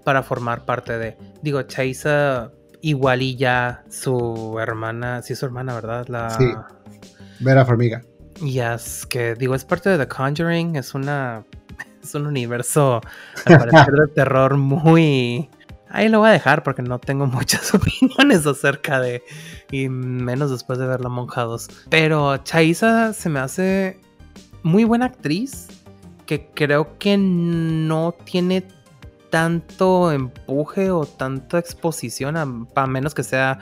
[0.04, 1.18] para formar parte de.
[1.42, 6.08] Digo, Chaisa igual y ya su hermana, sí su hermana, ¿verdad?
[6.08, 6.30] La...
[6.32, 6.54] Sí.
[7.40, 8.02] Vera Formiga.
[8.42, 11.44] es que digo, es parte de The Conjuring, es una
[12.04, 13.02] es un universo
[13.46, 15.50] al parecer de terror muy
[15.90, 19.24] ahí lo voy a dejar porque no tengo muchas opiniones acerca de
[19.72, 21.68] y menos después de ver La Monja 2.
[21.90, 24.00] Pero Chaisa se me hace
[24.64, 25.68] muy buena actriz
[26.26, 28.68] que creo que no tiene
[29.30, 33.60] tanto empuje o tanta exposición, a, menos que sea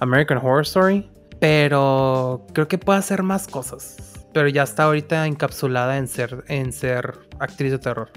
[0.00, 1.10] American Horror Story.
[1.38, 3.96] Pero creo que puede hacer más cosas.
[4.32, 8.10] Pero ya está ahorita encapsulada en ser, en ser actriz de terror.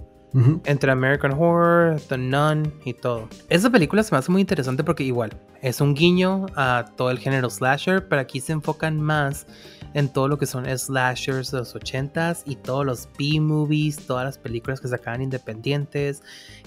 [0.66, 3.28] Entre American Horror, The Nun y todo.
[3.50, 7.20] Esa película se me hace muy interesante porque igual es un guiño a todo el
[7.20, 9.48] género slasher, pero aquí se enfocan más
[9.94, 14.38] en todo lo que son slashers de los 80s y todos los B-movies, todas las
[14.38, 16.22] películas que sacaban independientes,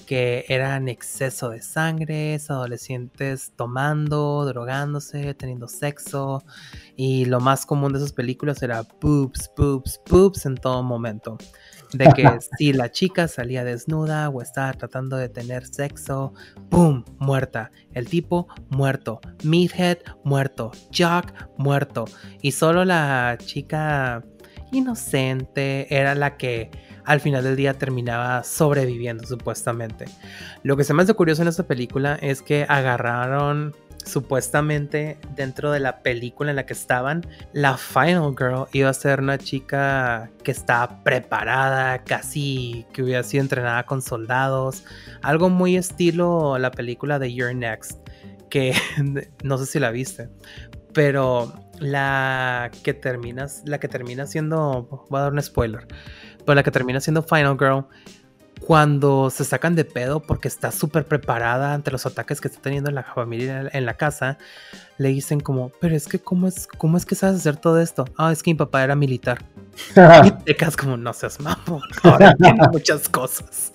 [0.07, 6.43] que eran exceso de sangre, adolescentes tomando, drogándose, teniendo sexo.
[6.97, 11.39] Y lo más común de esas películas era boobs, boobs, boobs en todo momento
[11.93, 12.29] de que
[12.59, 16.35] si la chica salía desnuda o estaba tratando de tener sexo,
[16.71, 17.05] ¡pum!
[17.19, 17.71] muerta.
[17.93, 19.21] El tipo muerto.
[19.45, 20.73] Meathead muerto.
[20.97, 22.05] Jock muerto.
[22.41, 24.25] Y solo la chica
[24.73, 26.71] inocente era la que
[27.05, 30.07] al final del día terminaba sobreviviendo supuestamente.
[30.63, 33.75] Lo que se me hace curioso en esta película es que agarraron
[34.05, 39.21] supuestamente dentro de la película en la que estaban, la Final Girl iba a ser
[39.21, 44.85] una chica que estaba preparada, casi que hubiera sido entrenada con soldados,
[45.23, 48.01] algo muy estilo la película de You're Next,
[48.51, 48.75] que
[49.43, 50.29] no sé si la viste,
[50.93, 55.87] pero la que terminas, la que termina siendo, voy a dar un spoiler,
[56.45, 57.87] pero la que termina siendo Final Girl
[58.67, 62.91] cuando se sacan de pedo porque está súper preparada ante los ataques que está teniendo
[62.91, 64.39] la familia en la casa,
[64.99, 68.05] le dicen como, pero es que ¿cómo es, cómo es que sabes hacer todo esto?
[68.17, 69.45] Ah, es que mi papá era militar.
[70.25, 73.73] y te quedas como, no seas mamón, ahora tiene muchas cosas.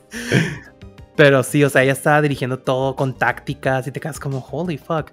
[1.18, 4.78] Pero sí, o sea, ella estaba dirigiendo todo con tácticas y te quedas como, holy
[4.78, 5.12] fuck.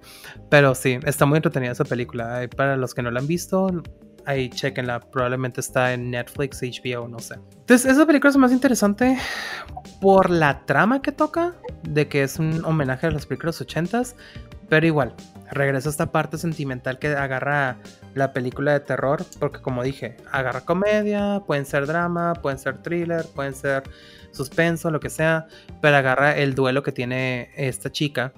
[0.50, 2.46] Pero sí, está muy entretenida esa película.
[2.54, 3.82] Para los que no la han visto,
[4.26, 5.00] ahí chequenla.
[5.00, 7.34] Probablemente está en Netflix, HBO, no sé.
[7.34, 9.18] Entonces, esa película es más interesante
[10.00, 14.14] por la trama que toca, de que es un homenaje a las películas 80s,
[14.68, 15.14] pero igual,
[15.50, 17.78] regresa esta parte sentimental que agarra
[18.14, 23.26] la película de terror, porque como dije, agarra comedia, pueden ser drama, pueden ser thriller,
[23.34, 23.82] pueden ser
[24.32, 25.46] suspenso, lo que sea,
[25.80, 28.32] pero agarra el duelo que tiene esta chica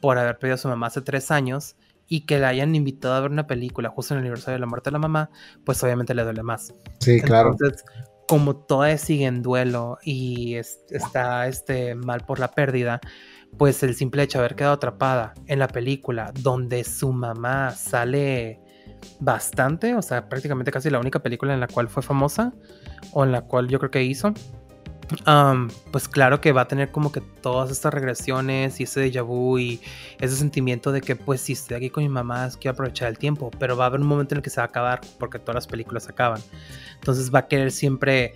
[0.00, 1.76] por haber perdido a su mamá hace tres años
[2.08, 4.66] y que la hayan invitado a ver una película justo en el aniversario de la
[4.66, 5.30] muerte de la mamá,
[5.64, 6.74] pues obviamente le duele más.
[7.00, 7.52] Sí, claro.
[7.52, 7.84] Entonces,
[8.28, 13.00] como toda sigue en duelo y está este, mal por la pérdida,
[13.58, 18.60] pues el simple hecho de haber quedado atrapada en la película donde su mamá sale
[19.20, 22.52] bastante, o sea, prácticamente casi la única película en la cual fue famosa
[23.12, 24.32] o en la cual yo creo que hizo,
[25.90, 29.58] pues claro que va a tener como que todas estas regresiones y ese déjà vu
[29.58, 29.80] y
[30.20, 33.18] ese sentimiento de que pues si estoy aquí con mi mamá es que aprovechar el
[33.18, 35.38] tiempo, pero va a haber un momento en el que se va a acabar porque
[35.38, 36.40] todas las películas acaban.
[36.94, 38.34] Entonces va a querer siempre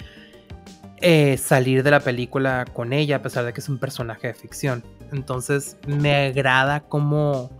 [1.00, 4.34] eh, salir de la película con ella a pesar de que es un personaje de
[4.34, 4.84] ficción.
[5.12, 7.50] Entonces me agrada cómo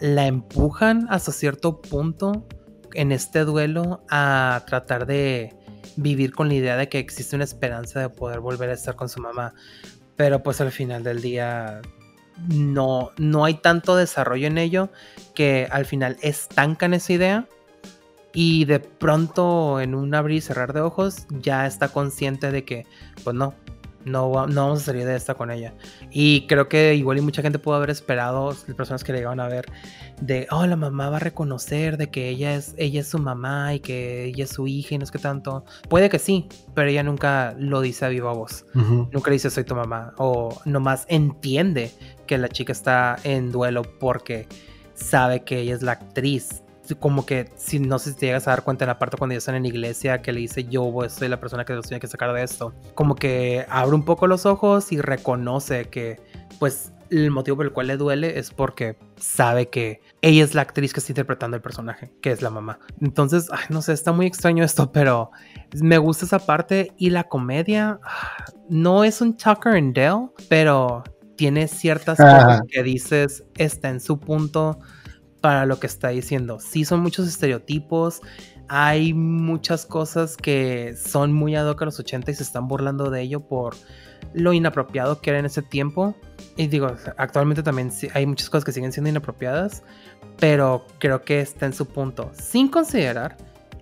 [0.00, 2.46] la empujan hasta cierto punto
[2.94, 5.54] en este duelo a tratar de
[5.96, 9.08] vivir con la idea de que existe una esperanza de poder volver a estar con
[9.08, 9.54] su mamá.
[10.16, 11.80] Pero pues al final del día
[12.48, 14.90] no, no hay tanto desarrollo en ello
[15.34, 17.48] que al final estancan esa idea
[18.34, 22.86] y de pronto en un abrir y cerrar de ojos ya está consciente de que
[23.24, 23.54] pues no,
[24.04, 25.74] no, no vamos a salir de esta con ella.
[26.10, 29.40] Y creo que igual y mucha gente pudo haber esperado, las personas que le iban
[29.40, 29.66] a ver,
[30.20, 33.74] de, oh, la mamá va a reconocer de que ella es, ella es su mamá
[33.74, 35.64] y que ella es su hija y no es que tanto.
[35.88, 38.66] Puede que sí, pero ella nunca lo dice a viva voz.
[38.74, 40.14] Nunca le dice soy tu mamá.
[40.18, 41.92] O nomás entiende
[42.26, 44.46] que la chica está en duelo porque
[44.94, 46.61] sabe que ella es la actriz
[46.98, 49.34] como que si no sé si te llegas a dar cuenta en la parte cuando
[49.34, 52.08] ya están en iglesia que le dice yo soy la persona que los tiene que
[52.08, 56.20] sacar de esto como que abre un poco los ojos y reconoce que
[56.58, 60.62] pues el motivo por el cual le duele es porque sabe que ella es la
[60.62, 62.78] actriz que está interpretando el personaje, que es la mamá.
[63.00, 65.30] Entonces, ay, no sé, está muy extraño esto, pero
[65.74, 71.04] me gusta esa parte y la comedia ah, no es un Tucker and Dale, pero
[71.36, 74.78] tiene ciertas cosas que dices está en su punto
[75.42, 76.58] para lo que está diciendo.
[76.60, 78.22] Sí son muchos estereotipos,
[78.68, 83.10] hay muchas cosas que son muy ad hoc a los 80 y se están burlando
[83.10, 83.74] de ello por
[84.32, 86.14] lo inapropiado que era en ese tiempo.
[86.56, 89.82] Y digo, actualmente también hay muchas cosas que siguen siendo inapropiadas,
[90.38, 92.30] pero creo que está en su punto.
[92.34, 93.36] Sin considerar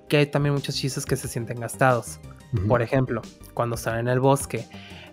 [0.09, 2.19] que hay también muchos chistes que se sienten gastados.
[2.67, 3.23] Por ejemplo,
[3.55, 4.67] cuando están en el bosque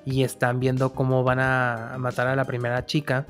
[0.06, 3.28] y están viendo cómo van a matar a la primera chica,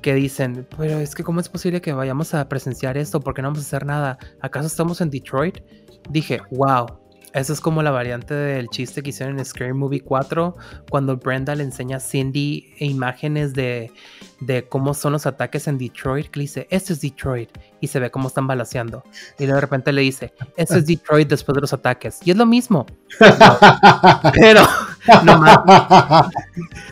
[0.00, 3.48] que dicen, pero es que cómo es posible que vayamos a presenciar esto, porque no
[3.48, 5.58] vamos a hacer nada, ¿acaso estamos en Detroit?
[6.10, 6.86] Dije, wow,
[7.34, 10.56] eso es como la variante del chiste que hicieron en Scary Movie 4,
[10.90, 13.92] cuando Brenda le enseña a Cindy imágenes de,
[14.68, 18.10] cómo son los ataques en Detroit, que le dice, esto es Detroit, y se ve
[18.10, 19.04] cómo están balaseando.
[19.38, 22.20] Y de repente le dice, esto es Detroit después de los ataques.
[22.24, 22.86] Y es lo mismo.
[24.34, 24.62] Pero,
[25.24, 26.30] nomás,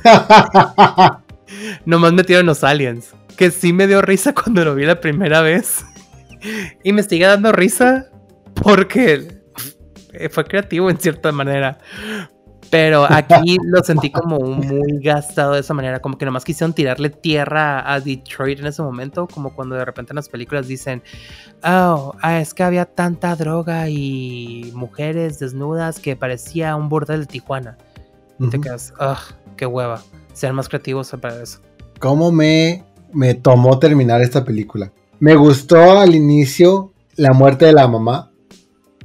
[1.84, 5.84] nomás metieron los aliens, que sí me dio risa cuando lo vi la primera vez.
[6.84, 8.08] Y me sigue dando risa
[8.54, 9.42] porque
[10.12, 11.78] eh, fue creativo en cierta manera.
[12.70, 17.10] Pero aquí lo sentí como muy gastado de esa manera, como que nomás quisieron tirarle
[17.10, 21.02] tierra a Detroit en ese momento, como cuando de repente en las películas dicen,
[21.62, 27.26] oh, ah, es que había tanta droga y mujeres desnudas que parecía un bordel de
[27.26, 27.78] Tijuana.
[28.38, 29.22] Y te quedas, ah,
[29.56, 30.02] qué hueva.
[30.36, 31.60] Sean más creativos para eso.
[31.98, 34.92] ¿Cómo me, me tomó terminar esta película?
[35.18, 38.30] Me gustó al inicio la muerte de la mamá,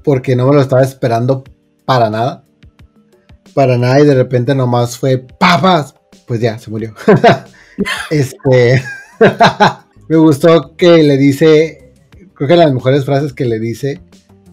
[0.04, 1.46] porque no me lo estaba esperando
[1.86, 2.44] para nada.
[3.54, 5.96] Para nada y de repente nomás fue papas.
[6.28, 6.94] Pues ya, se murió.
[8.10, 8.84] este.
[10.10, 11.94] me gustó que le dice.
[12.34, 14.02] Creo que las mejores frases que le dice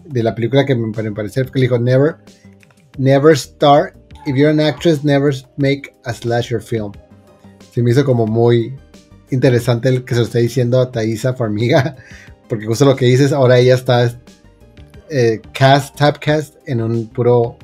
[0.05, 2.19] de la película que me parecer que le dijo: Never,
[2.97, 3.98] never start.
[4.25, 6.93] If you're an actress, never make a slasher film.
[7.71, 8.75] Se me hizo como muy
[9.31, 11.95] interesante el que se lo esté diciendo a Thaisa Farmiga.
[12.49, 14.11] Porque justo lo que dices, ahora ella está
[15.09, 17.57] eh, cast, typecast en un puro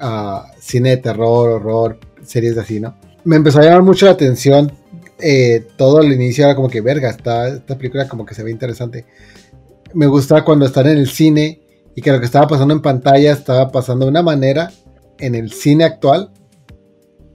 [0.00, 2.96] ah, cine de terror, horror, series así, ¿no?
[3.24, 4.72] Me empezó a llamar mucho la atención
[5.20, 8.50] eh, todo el inicio, era como que verga, esta, esta película como que se ve
[8.50, 9.06] interesante.
[9.92, 11.60] Me gusta cuando están en el cine
[11.94, 14.70] y que lo que estaba pasando en pantalla estaba pasando de una manera
[15.18, 16.30] en el cine actual.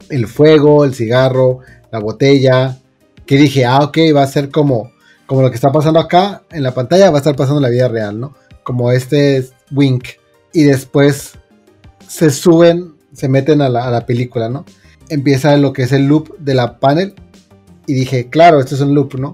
[0.09, 1.59] El fuego, el cigarro,
[1.91, 2.77] la botella.
[3.25, 4.91] Que dije, ah, ok, va a ser como,
[5.25, 7.69] como lo que está pasando acá en la pantalla, va a estar pasando en la
[7.69, 8.33] vida real, ¿no?
[8.69, 10.03] como este wink,
[10.53, 11.33] y después
[12.07, 14.63] se suben, se meten a la, película, ¿no?
[15.09, 17.15] Empieza lo que es el loop de la panel,
[17.87, 19.31] y dije, claro, esto es un loop, ¿no?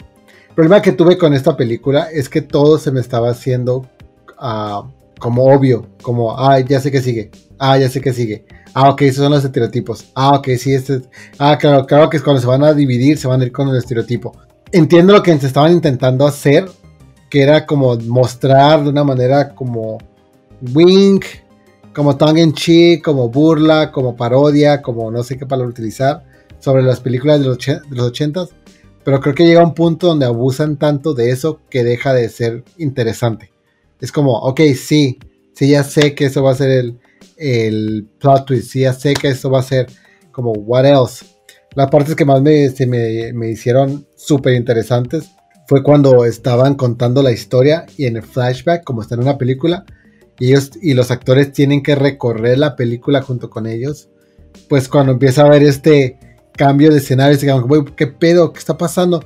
[0.47, 3.89] El problema que tuve con esta película es que todo se me estaba haciendo
[4.37, 4.89] ah,
[5.25, 8.45] como obvio, como, ah, ya sé que sigue, ah, ya sé que sigue,
[8.75, 11.01] ah, ok, esos son los estereotipos, ah, ok, sí, este,
[11.39, 13.75] ah, claro, claro que cuando se van a dividir se van a ir con el
[13.75, 14.37] estereotipo.
[14.71, 16.69] Entiendo lo que se estaban intentando hacer,
[17.27, 19.97] que era como mostrar de una manera como
[20.75, 21.25] wink,
[21.95, 26.23] como tongue in cheek, como burla, como parodia, como no sé qué palabra utilizar,
[26.59, 28.45] sobre las películas de los, de los 80
[29.03, 32.63] pero creo que llega un punto donde abusan tanto de eso que deja de ser
[32.77, 33.54] interesante.
[33.99, 35.19] Es como, ok, sí,
[35.53, 36.99] sí, ya sé que eso va a ser el,
[37.37, 39.87] el plot twist, sí, ya sé que eso va a ser
[40.31, 41.25] como, what else.
[41.75, 45.29] Las partes que más me, me, me hicieron súper interesantes
[45.67, 49.85] fue cuando estaban contando la historia y en el flashback, como está en una película,
[50.39, 54.09] y ellos y los actores tienen que recorrer la película junto con ellos,
[54.69, 56.17] pues cuando empieza a ver este
[56.53, 57.65] cambio de escenario, se quedan
[57.95, 58.53] ¿qué pedo?
[58.53, 59.23] ¿Qué está pasando?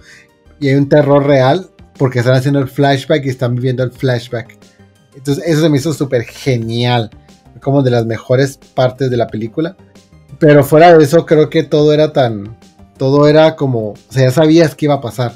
[0.59, 4.57] Y hay un terror real porque están haciendo el flashback y están viviendo el flashback.
[5.15, 7.11] Entonces eso se me hizo súper genial,
[7.61, 9.77] como de las mejores partes de la película.
[10.39, 12.57] Pero fuera de eso creo que todo era tan,
[12.97, 15.33] todo era como, o sea, ya sabías qué iba a pasar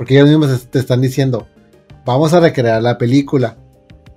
[0.00, 1.46] porque ellos mismos te están diciendo,
[2.06, 3.58] vamos a recrear la película.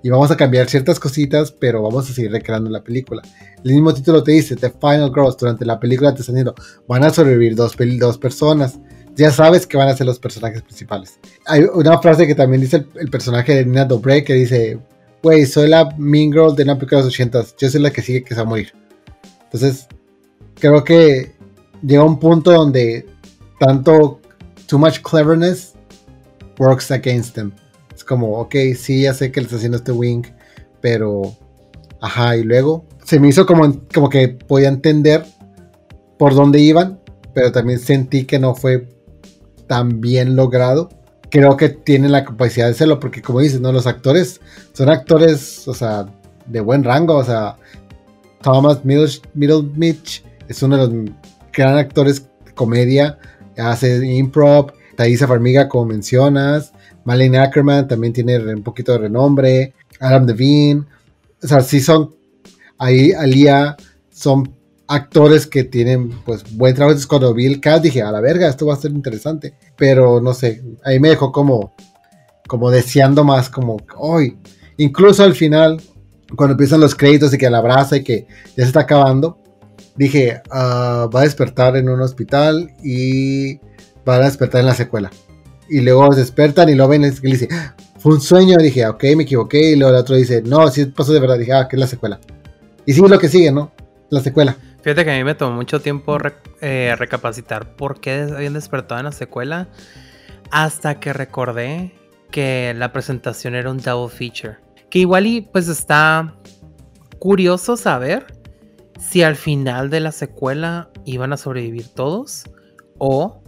[0.02, 3.20] Y vamos a cambiar ciertas cositas, pero vamos a seguir recreando la película.
[3.62, 6.54] El mismo título te dice, The Final Girls, durante la película te están diciendo,
[6.88, 8.78] van a sobrevivir dos, dos personas.
[9.16, 11.18] Ya sabes que van a ser los personajes principales.
[11.46, 14.78] Hay una frase que también dice el, personaje de Nina Dobre que dice,
[15.22, 18.02] güey, soy la Mean Girl de una película de los 80 yo soy la que
[18.02, 18.72] sigue que se va a morir.
[19.44, 19.86] Entonces,
[20.54, 21.32] creo que
[21.82, 23.06] llega un punto donde
[23.60, 24.20] tanto
[24.66, 25.74] too much cleverness
[26.58, 27.52] works against them.
[27.94, 30.22] Es como, ok, sí, ya sé que le está haciendo este wing,
[30.80, 31.36] pero,
[32.00, 35.24] ajá, y luego se me hizo como, como que podía entender
[36.18, 37.00] por dónde iban,
[37.32, 38.88] pero también sentí que no fue
[39.66, 40.88] tan bien logrado.
[41.30, 43.72] Creo que tienen la capacidad de hacerlo, porque como dices, ¿no?
[43.72, 44.40] Los actores
[44.72, 46.06] son actores, o sea,
[46.46, 47.56] de buen rango, o sea,
[48.42, 51.14] Thomas Middleditch es uno de los
[51.52, 53.18] gran actores de comedia,
[53.56, 56.72] hace improv, Thaisa Farmiga, como mencionas,
[57.04, 60.84] Malin Ackerman también tiene un poquito de renombre, Adam Devine,
[61.42, 62.14] o sea, sí son,
[62.78, 63.76] ahí Alia
[64.10, 64.54] son
[64.86, 66.92] actores que tienen pues buen trabajo.
[66.92, 69.54] Entonces cuando vi el cast dije, a la verga, esto va a ser interesante.
[69.76, 71.74] Pero no sé, ahí me dejó como,
[72.46, 74.38] como deseando más, como hoy.
[74.76, 75.80] Incluso al final,
[76.36, 78.26] cuando empiezan los créditos y que la abraza y que
[78.56, 79.38] ya se está acabando,
[79.96, 83.56] dije, ah, va a despertar en un hospital y
[84.06, 85.10] va a despertar en la secuela.
[85.68, 87.48] Y luego despertan y lo ven y le dice,
[87.98, 88.58] fue un sueño.
[88.60, 89.70] Y dije, ok, me equivoqué.
[89.70, 91.38] Y luego el otro dice, no, si pasó de verdad.
[91.38, 92.20] dije, ah, que es la secuela.
[92.86, 93.72] Y sigue lo que sigue, ¿no?
[94.10, 94.56] La secuela.
[94.84, 96.18] Fíjate que a mí me tomó mucho tiempo
[96.60, 99.70] eh, recapacitar por qué habían despertado en la secuela.
[100.50, 101.94] Hasta que recordé
[102.30, 104.58] que la presentación era un double feature.
[104.90, 106.34] Que igual y pues está
[107.18, 108.26] curioso saber
[109.00, 112.44] si al final de la secuela iban a sobrevivir todos
[112.98, 113.42] o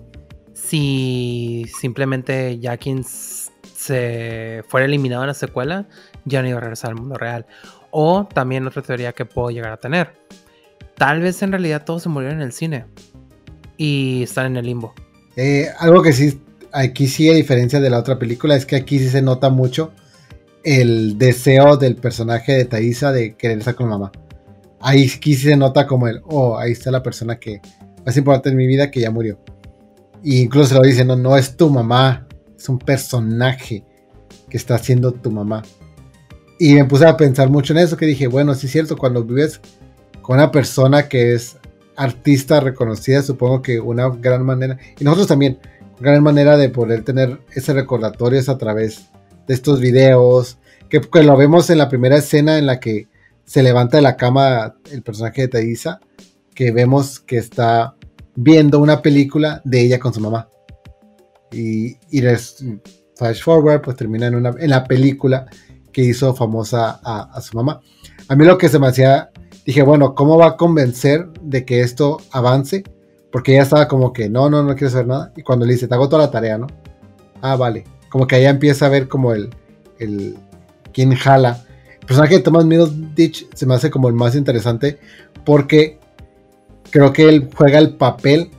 [0.55, 5.87] si simplemente Jackins se fuera eliminado en la secuela,
[6.25, 7.45] ya no iba a regresar al mundo real.
[7.91, 10.26] O también otra teoría que puedo llegar a tener.
[10.97, 12.87] Tal vez en realidad todos se murieron en el cine
[13.77, 14.95] y están en el limbo.
[15.37, 16.41] Eh, algo que sí,
[16.73, 19.93] aquí sí, a diferencia de la otra película, es que aquí sí se nota mucho
[20.65, 24.11] el deseo del personaje de Thaisa de querer estar con mamá.
[24.81, 27.61] Ahí sí se nota como el, oh, ahí está la persona que
[28.05, 29.39] más importante en mi vida que ya murió.
[30.23, 32.27] Y incluso lo dice, no, no es tu mamá,
[32.57, 33.85] es un personaje
[34.49, 35.63] que está siendo tu mamá.
[36.59, 39.23] Y me puse a pensar mucho en eso, que dije, bueno, sí es cierto, cuando
[39.23, 39.61] vives
[40.27, 41.57] con una persona que es
[41.95, 45.61] artista reconocida, supongo que una gran manera, y nosotros también,
[46.01, 49.07] gran manera de poder tener ese recordatorio es a través
[49.47, 50.59] de estos videos,
[50.89, 53.07] que, lo vemos en la primera escena en la que
[53.45, 56.01] se levanta de la cama el personaje de Thaisa,
[56.57, 57.95] que vemos que está
[58.35, 60.49] viendo una película de ella con su mamá.
[61.53, 62.21] Y, y
[63.15, 65.47] flash forward, pues termina en, una, en la película
[65.93, 67.81] que hizo famosa a, su mamá.
[68.27, 69.31] A mí lo que se me hacía,
[69.67, 72.85] dije, bueno, ¿cómo va a convencer de que esto avance?
[73.33, 75.33] Porque ella estaba como que, no, no, no quiero saber nada.
[75.37, 76.69] Y cuando le dice, te hago toda la tarea, ¿no?
[77.43, 77.85] Ah, vale.
[78.09, 79.51] Como que ella empieza a ver como el,
[79.99, 80.37] el,
[80.93, 81.65] quién jala.
[82.01, 84.99] El personaje de Thomas Middleditch se me hace como el más interesante
[85.45, 85.99] porque
[86.91, 88.51] creo que él juega el papel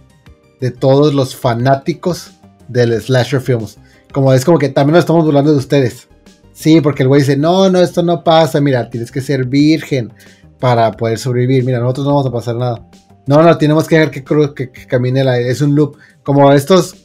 [0.59, 2.31] de todos los fanáticos
[2.67, 3.77] del slasher films.
[4.11, 6.07] Como es como que también nos estamos burlando de ustedes.
[6.53, 10.11] Sí, porque el güey dice, no, no, esto no pasa, mira, tienes que ser virgen
[10.59, 12.87] para poder sobrevivir, mira, nosotros no vamos a pasar nada.
[13.25, 15.37] No, no, tenemos que dejar que, que, camine la...
[15.37, 15.97] Es un loop.
[16.23, 16.95] Como estos,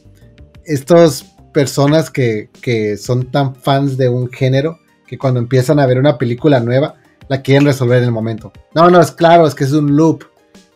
[0.64, 5.98] estos personas que, que son tan fans de un género que cuando empiezan a ver
[5.98, 6.94] una película nueva,
[7.28, 8.52] la quieren resolver en el momento.
[8.74, 10.24] No, no, es claro, es que es un loop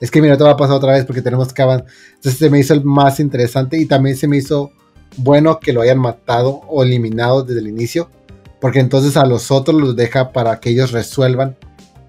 [0.01, 1.87] es que mira, te va a pasar otra vez porque tenemos que avanzar.
[2.15, 4.71] Entonces se me hizo el más interesante y también se me hizo
[5.17, 8.11] bueno que lo hayan matado o eliminado desde el inicio,
[8.61, 11.57] porque entonces a los otros los deja para que ellos resuelvan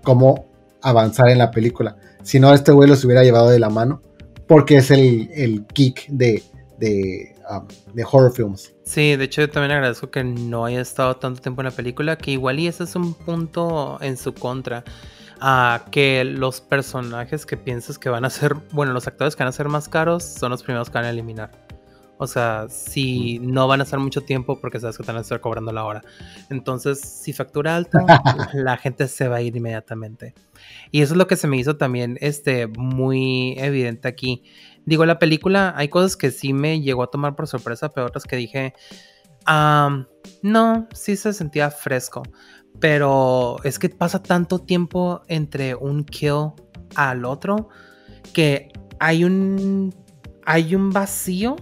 [0.04, 0.46] cómo
[0.82, 1.98] avanzar en la película.
[2.24, 4.02] Si no, este güey los hubiera llevado de la mano,
[4.48, 6.44] porque es el, el geek de,
[6.80, 8.74] de, um, de horror films.
[8.84, 12.18] Sí, de hecho yo también agradezco que no haya estado tanto tiempo en la película,
[12.18, 14.84] que igual y ese es un punto en su contra
[15.40, 19.50] a que los personajes que piensas que van a ser, bueno, los actores que van
[19.50, 21.67] a ser más caros son los primeros que van a eliminar.
[22.18, 25.22] O sea, si no van a estar mucho tiempo porque sabes que te van a
[25.22, 26.04] estar cobrando la hora.
[26.50, 28.00] Entonces, si factura alta,
[28.54, 30.34] la gente se va a ir inmediatamente.
[30.92, 34.44] Y eso es lo que se me hizo también este, muy evidente aquí.
[34.86, 38.24] Digo, la película, hay cosas que sí me llegó a tomar por sorpresa, pero otras
[38.24, 38.74] que dije,
[40.42, 42.24] no, sí se sentía fresco.
[42.80, 46.52] Pero es que pasa tanto tiempo entre un kill
[46.96, 47.70] al otro
[48.34, 49.94] que hay un
[50.46, 51.56] hay un vacío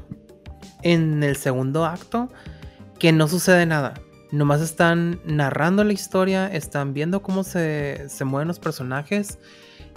[0.86, 2.29] en el segundo acto
[2.99, 3.95] que no sucede nada.
[4.31, 9.39] Nomás están narrando la historia, están viendo cómo se, se mueven los personajes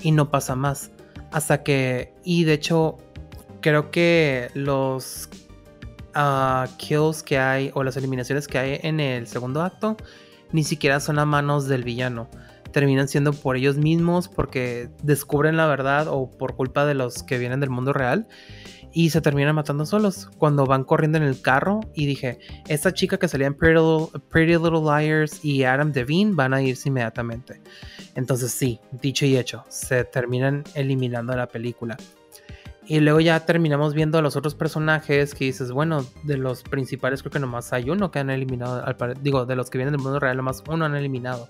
[0.03, 0.91] y no pasa más.
[1.31, 2.97] Hasta que, y de hecho,
[3.61, 5.29] creo que los
[6.17, 9.97] uh, kills que hay o las eliminaciones que hay en el segundo acto
[10.53, 12.31] ni siquiera son a manos del villano.
[12.73, 17.37] Terminan siendo por ellos mismos porque descubren la verdad o por culpa de los que
[17.37, 18.27] vienen del mundo real
[18.99, 23.17] y se terminan matando solos cuando van corriendo en el carro y dije, esta chica
[23.17, 27.63] que salía en Pretty Little, Liars y Adam Devine van a irse inmediatamente.
[28.17, 31.97] Entonces sí, dicho y hecho, se terminan eliminando la película.
[32.89, 37.23] Y luego ya terminamos viendo a los otros personajes que dices, bueno, de los principales
[37.23, 38.85] creo que nomás hay uno que han eliminado,
[39.23, 41.47] digo, de los que vienen del mundo real, nomás uno han eliminado.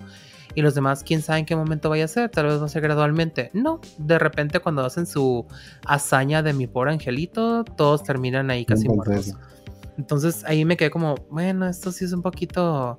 [0.55, 2.69] Y los demás, quién sabe en qué momento vaya a ser, tal vez va a
[2.69, 3.51] ser gradualmente.
[3.53, 5.45] No, de repente cuando hacen su
[5.85, 9.35] hazaña de mi pobre angelito, todos terminan ahí casi muertos.
[9.97, 12.97] Entonces ahí me quedé como, bueno, esto sí es un poquito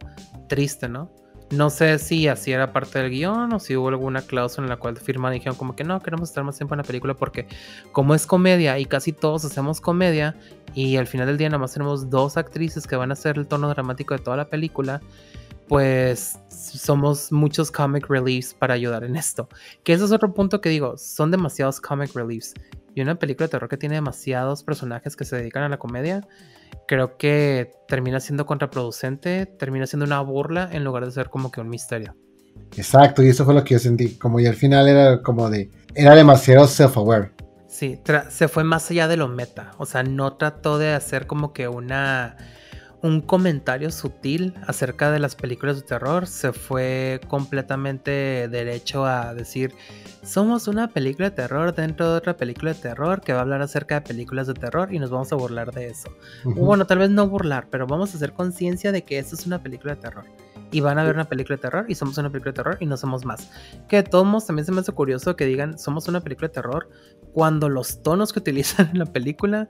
[0.48, 1.10] triste, ¿no?
[1.50, 4.76] No sé si así era parte del guion o si hubo alguna cláusula en la
[4.76, 7.48] cual firman y dijeron como que no, queremos estar más tiempo en la película porque
[7.90, 10.36] como es comedia y casi todos hacemos comedia
[10.74, 13.48] y al final del día nada más tenemos dos actrices que van a hacer el
[13.48, 15.00] tono dramático de toda la película,
[15.70, 19.48] pues somos muchos comic reliefs para ayudar en esto.
[19.84, 22.54] Que ese es otro punto que digo, son demasiados comic reliefs.
[22.92, 26.26] Y una película de terror que tiene demasiados personajes que se dedican a la comedia,
[26.88, 31.60] creo que termina siendo contraproducente, termina siendo una burla en lugar de ser como que
[31.60, 32.16] un misterio.
[32.76, 34.18] Exacto, y eso fue lo que yo sentí.
[34.18, 35.70] Como y al final era como de.
[35.94, 37.30] Era demasiado self-aware.
[37.68, 37.96] Sí,
[38.28, 39.70] se fue más allá de lo meta.
[39.78, 42.36] O sea, no trató de hacer como que una
[43.02, 49.74] un comentario sutil acerca de las películas de terror, se fue completamente derecho a decir,
[50.22, 53.62] somos una película de terror dentro de otra película de terror que va a hablar
[53.62, 56.10] acerca de películas de terror y nos vamos a burlar de eso.
[56.44, 59.62] Bueno, tal vez no burlar, pero vamos a hacer conciencia de que esto es una
[59.62, 60.24] película de terror
[60.72, 62.86] y van a ver una película de terror y somos una película de terror y
[62.86, 63.50] no somos más.
[63.88, 66.54] Que de todos modos también se me hace curioso que digan somos una película de
[66.54, 66.88] terror
[67.32, 69.68] cuando los tonos que utilizan en la película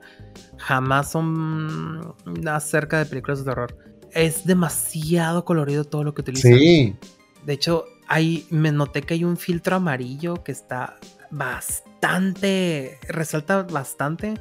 [0.59, 2.15] jamás son
[2.47, 3.77] acerca de películas de terror.
[4.13, 6.53] Es demasiado colorido todo lo que utilizan.
[6.53, 6.97] Sí.
[7.45, 10.99] De hecho, ahí me noté que hay un filtro amarillo que está
[11.31, 14.35] bastante, resalta bastante.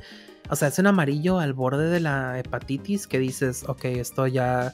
[0.49, 4.73] O sea, es un amarillo al borde de la hepatitis que dices, ok, esto ya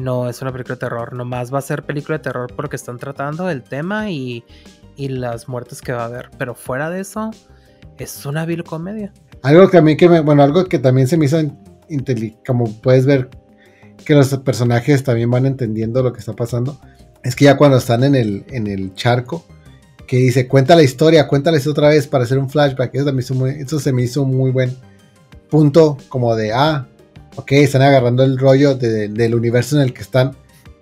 [0.00, 2.98] no es una película de terror, nomás va a ser película de terror porque están
[2.98, 4.44] tratando el tema y,
[4.96, 6.30] las muertes que va a haber.
[6.36, 7.30] Pero fuera de eso,
[7.98, 9.14] es una vil comedia.
[9.42, 11.38] Algo que a que me, bueno, algo que también se me hizo
[12.46, 13.30] como puedes ver
[14.04, 16.78] que los personajes también van entendiendo lo que está pasando,
[17.22, 19.44] es que ya cuando están en el, en el charco,
[20.06, 23.92] que dice, cuenta la historia, cuéntales otra vez para hacer un flashback, eso, eso se
[23.92, 24.76] me hizo muy buen
[25.48, 26.86] punto como de, ah,
[27.36, 30.36] ok, están agarrando el rollo del universo en el que están,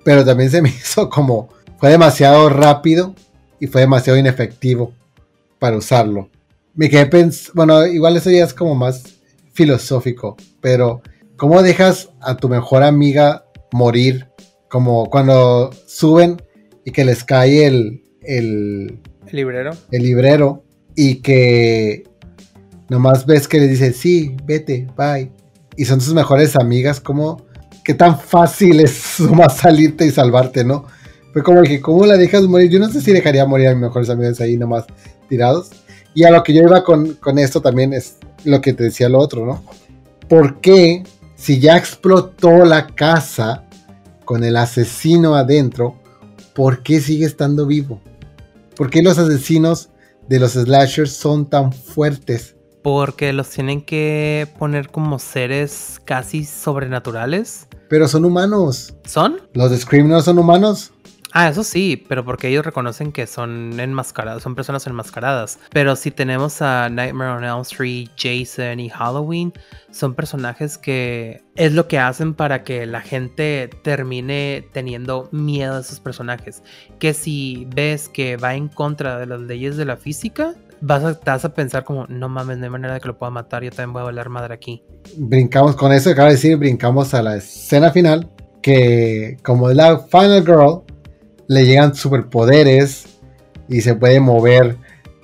[0.05, 3.15] pero también se me hizo como, fue demasiado rápido
[3.61, 4.93] y fue demasiado inefectivo
[5.59, 6.31] para usarlo.
[6.75, 9.03] Me quedé pensando, bueno, igual eso ya es como más
[9.53, 11.03] filosófico, pero
[11.37, 14.29] ¿cómo dejas a tu mejor amiga morir?
[14.69, 16.41] Como cuando suben
[16.85, 19.73] y que les cae el, el, el librero.
[19.91, 20.63] El librero
[20.95, 22.05] y que
[22.89, 25.38] nomás ves que le dice, sí, vete, bye
[25.79, 27.47] y son tus mejores amigas, ¿cómo,
[27.85, 30.87] qué tan fácil es más salirte y salvarte, ¿no?
[31.33, 32.69] Fue como dije, ¿cómo la dejas morir?
[32.69, 34.87] Yo no sé si dejaría morir a mis mejores amigos ahí nomás
[35.29, 35.71] tirados.
[36.15, 39.09] Y a lo que yo iba con, con esto también es lo que te decía
[39.09, 39.63] lo otro, ¿no?
[40.29, 41.05] ¿Por qué
[41.37, 43.65] si ya explotó la casa
[44.25, 45.95] con el asesino adentro,
[46.57, 48.01] ¿por qué sigue estando vivo?
[48.75, 49.91] ¿Por qué los asesinos
[50.29, 52.57] de los slashers son tan fuertes?
[52.91, 57.69] Porque los tienen que poner como seres casi sobrenaturales.
[57.91, 58.95] Pero son humanos.
[59.05, 59.43] ¿Son?
[59.53, 60.95] ¿Los de Scream no son humanos?
[61.33, 65.59] Ah, eso sí, pero porque ellos reconocen que son enmascarados, son personas enmascaradas.
[65.71, 69.53] Pero si tenemos a Nightmare on Elm Street, Jason y Halloween,
[69.91, 75.81] son personajes que es lo que hacen para que la gente termine teniendo miedo a
[75.81, 76.63] esos personajes.
[76.99, 81.19] Que si ves que va en contra de las leyes de la física, vas a,
[81.25, 83.71] vas a pensar como, no mames, no hay manera de que lo pueda matar, yo
[83.71, 84.83] también voy a valer madre aquí.
[85.17, 88.29] Brincamos con eso, acaba de decir, brincamos a la escena final,
[88.63, 90.83] que como es la Final Girl,
[91.49, 93.19] le llegan superpoderes
[93.69, 94.77] y se puede mover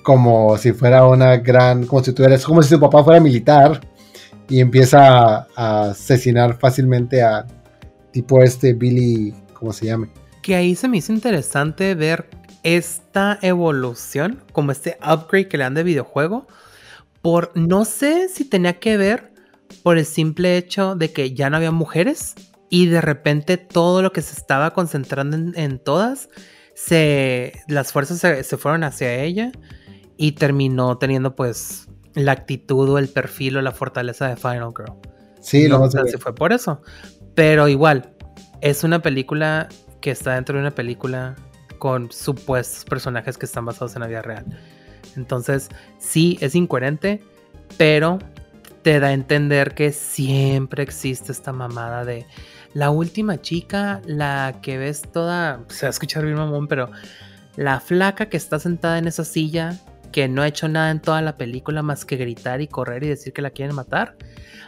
[0.03, 3.81] como si fuera una gran, como si tuvieras, como si su papá fuera militar
[4.49, 7.45] y empieza a, asesinar fácilmente a
[8.11, 10.07] tipo este Billy, ¿cómo se llama?
[10.41, 12.27] Que ahí se me hizo interesante ver
[12.65, 16.47] esta evolución, como este upgrade que le dan de videojuego,
[17.21, 19.31] por no sé si tenía que ver
[19.83, 22.33] por el simple hecho de que ya no había mujeres
[22.71, 26.27] y de repente todo lo que se estaba concentrando en, todas,
[26.73, 29.51] se, las fuerzas se, fueron hacia ella
[30.17, 34.97] y terminó teniendo pues la actitud o el perfil o la fortaleza de Final Girl.
[35.39, 36.81] Sí, no, sé si fue por eso.
[37.35, 38.15] Pero igual,
[38.61, 39.69] es una película
[40.01, 41.35] que está dentro de una película
[41.85, 44.43] con supuestos personajes que están basados en la vida real.
[45.15, 45.69] Entonces,
[45.99, 47.21] sí, es incoherente,
[47.77, 48.17] pero
[48.81, 52.25] te da a entender que siempre existe esta mamada de
[52.73, 56.89] la última chica, la que ves toda, se va a escuchar bien mamón, pero
[57.55, 59.77] la flaca que está sentada en esa silla,
[60.11, 63.09] que no ha hecho nada en toda la película más que gritar y correr y
[63.09, 64.17] decir que la quieren matar,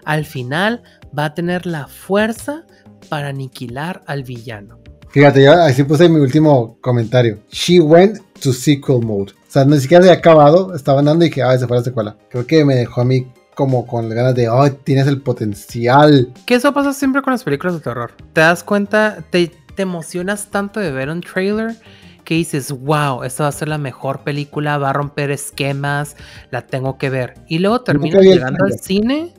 [0.06, 0.84] al final
[1.18, 2.68] va a tener la fuerza
[3.10, 4.87] para aniquilar al villano.
[5.18, 7.40] Fíjate, yo así puse mi último comentario.
[7.50, 9.32] She went to sequel mode.
[9.32, 11.84] O sea, ni siquiera se había acabado, estaba andando y que, ah, se fue la
[11.84, 12.16] secuela.
[12.30, 16.32] Creo que me dejó a mí como con ganas de, oh, tienes el potencial.
[16.46, 18.12] Que eso pasa siempre con las películas de terror.
[18.34, 21.76] Te das cuenta, te, te emocionas tanto de ver un trailer
[22.24, 26.16] que dices, wow, esta va a ser la mejor película, va a romper esquemas,
[26.52, 27.34] la tengo que ver.
[27.48, 29.34] Y luego terminas llegando al cine.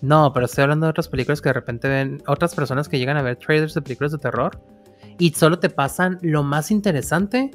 [0.00, 3.16] No, pero estoy hablando de otras películas que de repente ven, otras personas que llegan
[3.16, 4.60] a ver trailers de películas de terror
[5.18, 7.50] y solo te pasan lo más interesante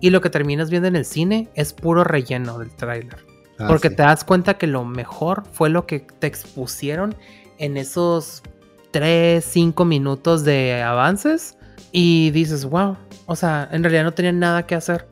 [0.00, 3.24] y lo que terminas viendo en el cine es puro relleno del trailer.
[3.58, 7.14] Ah, Porque te das cuenta que lo mejor fue lo que te expusieron
[7.58, 8.42] en esos
[8.90, 11.56] 3, 5 minutos de avances
[11.92, 12.96] y dices, wow,
[13.26, 15.06] o sea, en realidad no tenía nada que hacer.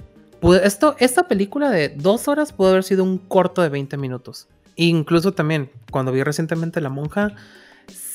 [0.62, 4.49] esto, esta película de dos horas pudo haber sido un corto de 20 minutos.
[4.76, 7.34] incluso también, cuando vi recientemente La Monja,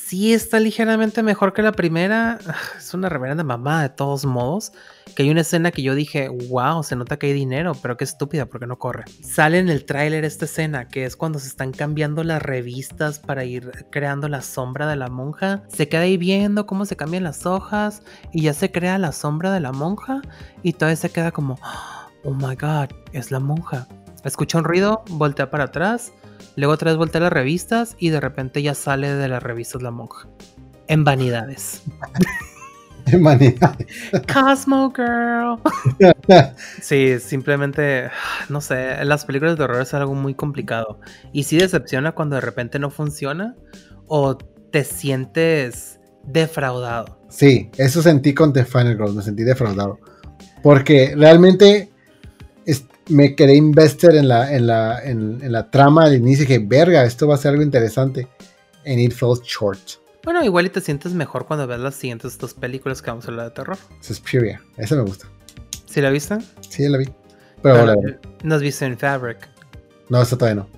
[0.09, 2.39] sí está ligeramente mejor que la primera.
[2.77, 4.71] Es una reverenda mamá de todos modos.
[5.15, 8.05] Que hay una escena que yo dije, wow, se nota que hay dinero, pero qué
[8.05, 9.05] estúpida porque no corre.
[9.21, 13.43] Sale en el tráiler esta escena, que es cuando se están cambiando las revistas para
[13.43, 15.63] ir creando la sombra de la monja.
[15.67, 18.01] Se queda ahí viendo cómo se cambian las hojas
[18.31, 20.21] y ya se crea la sombra de la monja
[20.63, 21.59] y todavía se queda como,
[22.23, 23.87] oh my god, es la monja.
[24.23, 26.13] Escucha un ruido, voltea para atrás
[26.55, 29.81] Luego otra vez voltea a las revistas y de repente ya sale de las revistas
[29.81, 30.27] la monja.
[30.87, 31.83] En vanidades.
[33.05, 33.87] en vanidades.
[34.31, 35.59] Cosmo Girl.
[36.81, 38.09] sí, simplemente,
[38.49, 40.99] no sé, las películas de horror es algo muy complicado.
[41.31, 43.55] Y sí decepciona cuando de repente no funciona
[44.07, 47.19] o te sientes defraudado.
[47.29, 49.99] Sí, eso sentí con The Final Girl, me sentí defraudado.
[50.61, 51.89] Porque realmente
[53.09, 57.03] me quedé investor en la, en la, en, la trama al inicio y dije, verga,
[57.03, 58.27] esto va a ser algo interesante.
[58.85, 59.79] En It Fell Short.
[60.23, 63.29] Bueno, igual y te sientes mejor cuando ves las siguientes dos películas que vamos a
[63.29, 63.77] hablar de terror.
[64.01, 65.27] Suspiria, esa me gusta.
[65.85, 66.37] ¿Sí la viste?
[66.69, 67.09] Sí, la vi.
[67.61, 68.15] Pero, la vi.
[68.43, 69.49] ¿No has visto en Fabric?
[70.07, 70.69] No, esa todavía no.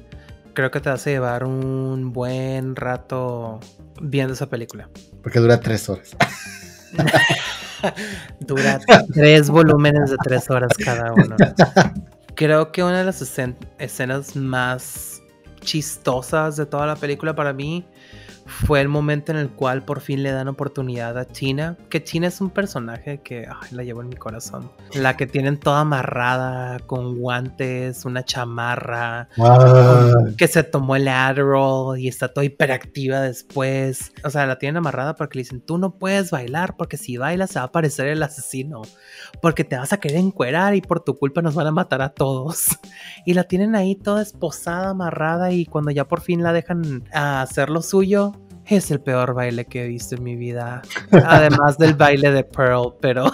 [0.54, 3.60] Creo que te vas a llevar un buen rato
[4.02, 4.90] viendo esa película.
[5.22, 6.16] Porque dura tres horas.
[8.40, 8.80] dura
[9.14, 11.36] tres volúmenes de tres horas cada uno.
[12.42, 13.22] Creo que una de las
[13.78, 15.22] escenas más
[15.60, 17.86] chistosas de toda la película para mí
[18.52, 22.28] fue el momento en el cual por fin le dan oportunidad a Tina, que Tina
[22.28, 24.72] es un personaje que la llevo en mi corazón.
[24.94, 29.30] La que tienen toda amarrada con guantes, una chamarra,
[30.38, 34.12] que se tomó el Adderall y está toda hiperactiva después.
[34.24, 37.52] O sea, la tienen amarrada porque le dicen, tú no puedes bailar porque si bailas
[37.52, 38.82] se va a aparecer el asesino,
[39.42, 42.10] porque te vas a querer encuerar y por tu culpa nos van a matar a
[42.10, 42.66] todos.
[43.24, 47.70] Y la tienen ahí toda esposada, amarrada y cuando ya por fin la dejan hacer
[47.70, 48.34] lo suyo,
[48.66, 50.82] es el peor baile que he visto en mi vida.
[51.12, 53.32] Además del baile de Pearl, pero.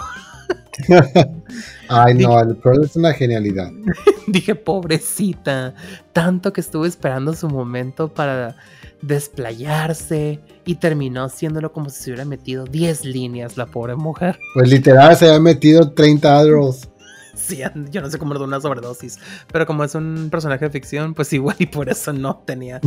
[1.90, 3.72] Ay, no, el Pearl es una genialidad.
[4.28, 5.74] Dije, pobrecita.
[6.14, 8.56] Tanto que estuve esperando su momento para
[9.02, 14.40] desplayarse y terminó haciéndolo como si se hubiera metido 10 líneas, la pobre mujer.
[14.54, 16.90] Pues literal, se había metido 30 Adderalls.
[17.36, 17.62] Sí,
[17.92, 19.20] yo no sé cómo le una sobredosis,
[19.52, 22.82] pero como es un personaje de ficción, pues igual y por eso no tenía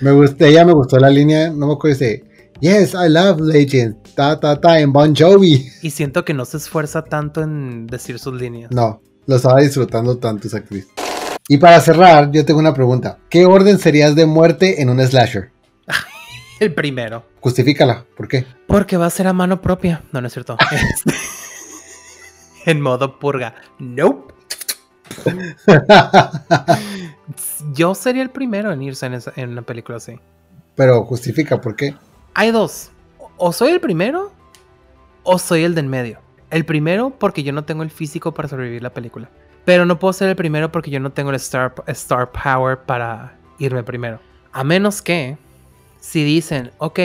[0.00, 2.24] me gustó, ella me gustó la línea, no me acuerdo de
[2.60, 5.68] Yes, I love Legend, ta ta ta en Bon Jovi.
[5.82, 8.70] Y siento que no se esfuerza tanto en decir sus líneas.
[8.70, 10.88] No, lo estaba disfrutando tanto esa actriz.
[11.48, 13.18] Y para cerrar, yo tengo una pregunta.
[13.28, 15.50] ¿Qué orden serías de muerte en un slasher?
[16.60, 17.24] El primero.
[17.40, 18.46] Justifícala, ¿por qué?
[18.66, 20.02] Porque va a ser a mano propia.
[20.12, 20.56] No, no es cierto.
[22.64, 23.54] en modo purga.
[23.78, 24.34] Nope.
[27.72, 30.18] Yo sería el primero en irse en, una película así.
[30.74, 31.94] Pero justifica, ¿por qué?
[32.34, 32.90] Hay dos.
[33.36, 34.32] O soy el primero
[35.22, 36.20] o soy el del medio.
[36.50, 39.28] El primero porque yo no tengo el físico para sobrevivir la película.
[39.64, 43.36] Pero no puedo ser el primero porque yo no tengo el star, star power para
[43.58, 44.20] irme primero.
[44.52, 45.38] A menos que
[45.98, 47.00] si dicen, ok,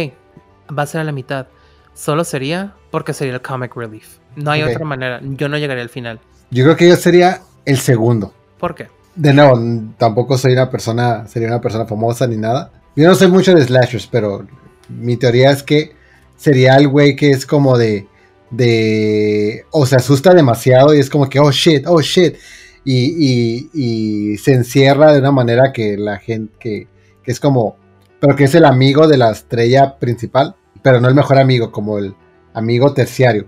[0.78, 1.48] va a ser a la mitad,
[1.94, 4.18] solo sería porque sería el comic relief.
[4.36, 5.20] No hay otra manera.
[5.24, 6.20] Yo no llegaría al final.
[6.52, 8.34] Yo creo que yo sería el segundo.
[8.60, 8.88] ¿Por qué?
[9.16, 9.60] De nuevo,
[9.98, 12.72] tampoco soy una persona, sería una persona famosa ni nada.
[12.96, 14.48] Yo no soy mucho de slashers, pero
[14.90, 15.94] mi teoría es que
[16.38, 18.08] sería el güey que es como de,
[18.50, 22.36] de, o se asusta demasiado y es como que, oh shit, oh shit,
[22.84, 26.88] y, y, se encierra de una manera que la gente, que,
[27.24, 27.78] que, es como,
[28.20, 32.00] pero que es el amigo de la estrella principal, pero no el mejor amigo, como
[32.00, 32.16] el
[32.54, 33.48] amigo terciario.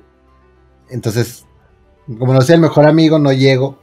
[0.89, 1.45] Entonces,
[2.19, 3.79] como no soy el mejor amigo, no llego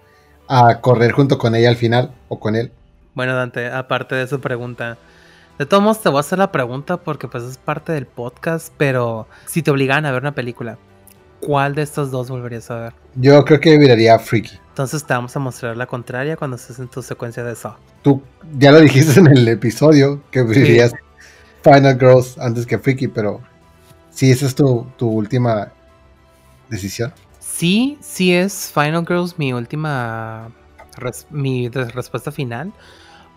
[0.50, 2.72] a correr junto con ella al final o con él.
[3.14, 4.98] Bueno, Dante, aparte de su pregunta,
[5.60, 8.72] de todos modos te voy a hacer la pregunta porque pues es parte del podcast,
[8.76, 10.76] pero si te obligan a ver una película,
[11.38, 12.92] ¿cuál de estos dos volverías a ver?
[13.14, 14.58] Yo creo que miraría Freaky.
[14.70, 17.76] Entonces te vamos a mostrar la contraria cuando estés en tu secuencia de eso.
[18.02, 18.20] Tú
[18.58, 20.92] ya lo dijiste en el episodio que preferirías
[21.62, 23.40] Final Girls antes que Freaky, pero
[24.10, 25.70] sí, esa es tu, tu última
[26.68, 27.12] decisión.
[27.60, 30.50] Sí, sí es Final Girls mi última
[31.28, 32.72] mi respuesta final.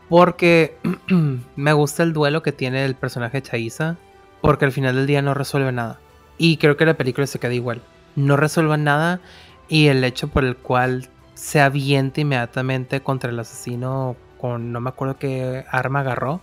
[0.07, 0.77] Porque
[1.57, 3.97] me gusta el duelo que tiene el personaje de Chaisa.
[4.39, 5.99] Porque al final del día no resuelve nada.
[6.37, 7.81] Y creo que la película se queda igual.
[8.15, 9.19] No resuelve nada.
[9.67, 14.87] Y el hecho por el cual se avienta inmediatamente contra el asesino con no me
[14.87, 16.39] acuerdo qué arma agarró.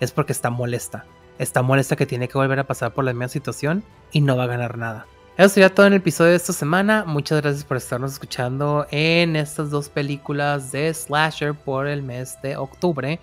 [0.00, 1.06] Es porque está molesta.
[1.38, 3.84] Está molesta que tiene que volver a pasar por la misma situación.
[4.10, 5.06] Y no va a ganar nada.
[5.38, 7.04] Eso sería todo en el episodio de esta semana.
[7.06, 12.58] Muchas gracias por estarnos escuchando en estas dos películas de Slasher por el mes de
[12.58, 13.18] octubre.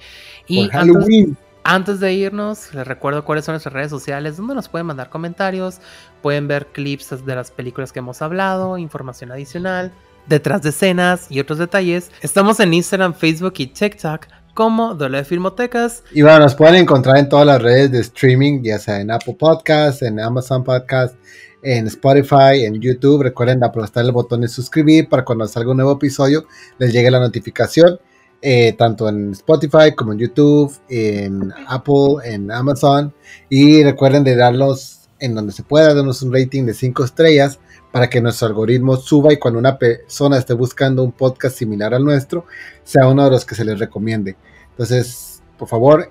[0.47, 1.37] Y Por Halloween.
[1.63, 5.81] antes de irnos, les recuerdo cuáles son nuestras redes sociales, donde nos pueden mandar comentarios,
[6.23, 9.91] pueden ver clips de las películas que hemos hablado, información adicional,
[10.25, 12.09] detrás de escenas y otros detalles.
[12.21, 16.03] Estamos en Instagram, Facebook y TikTok como W Filmotecas.
[16.11, 19.35] Y bueno, nos pueden encontrar en todas las redes de streaming, ya sea en Apple
[19.39, 21.15] Podcasts, en Amazon Podcasts,
[21.63, 23.23] en Spotify, en YouTube.
[23.23, 26.45] Recuerden aplastar el botón de suscribir para cuando salga un nuevo episodio
[26.77, 27.99] les llegue la notificación,
[28.41, 33.13] eh, tanto en Spotify como en YouTube, en Apple, en Amazon.
[33.49, 37.59] Y recuerden de darlos en donde se pueda, darnos un rating de 5 estrellas
[37.91, 42.05] para que nuestro algoritmo suba y cuando una persona esté buscando un podcast similar al
[42.05, 42.45] nuestro,
[42.83, 44.37] sea uno de los que se les recomiende.
[44.69, 46.09] Entonces, por favor,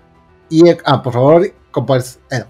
[0.51, 2.45] y ah, por favor, compar- eh,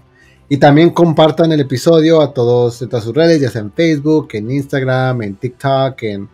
[0.49, 4.29] y también compartan el episodio a todos en todas sus redes, ya sea en Facebook,
[4.33, 6.27] en Instagram, en TikTok, en,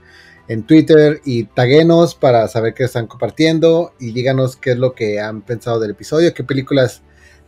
[0.47, 5.19] en Twitter, y taguenos para saber qué están compartiendo y díganos qué es lo que
[5.19, 7.01] han pensado del episodio, qué películas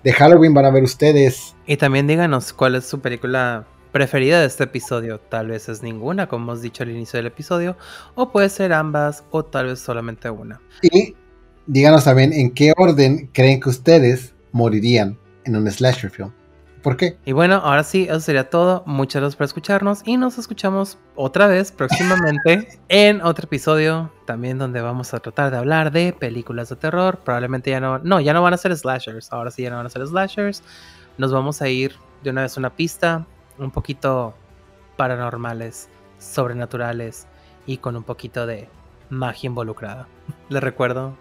[0.03, 1.55] de Halloween van a ver ustedes.
[1.65, 5.21] Y también díganos cuál es su película preferida de este episodio.
[5.21, 7.77] Tal vez es ninguna, como hemos dicho al inicio del episodio,
[8.13, 10.59] o puede ser ambas, o tal vez solamente una.
[10.81, 11.15] Y
[11.65, 16.33] díganos también en qué orden creen que ustedes morirían en un slasher film.
[16.81, 17.17] ¿Por qué?
[17.25, 18.83] Y bueno, ahora sí, eso sería todo.
[18.85, 24.81] Muchas gracias por escucharnos y nos escuchamos otra vez próximamente en otro episodio, también donde
[24.81, 27.19] vamos a tratar de hablar de películas de terror.
[27.23, 29.33] Probablemente ya no, no, ya no van a ser slashers.
[29.33, 30.63] Ahora sí ya no van a ser slashers.
[31.17, 33.25] Nos vamos a ir de una vez a una pista
[33.57, 34.35] un poquito
[34.97, 37.27] paranormales, sobrenaturales
[37.65, 38.69] y con un poquito de
[39.09, 40.07] magia involucrada.
[40.49, 41.15] Les recuerdo,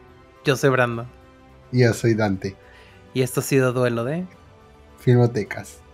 [0.44, 1.06] yo soy Brando
[1.72, 2.56] Yo soy Dante,
[3.14, 4.26] y esto ha sido Duelo de...
[5.06, 5.85] Filmotecas.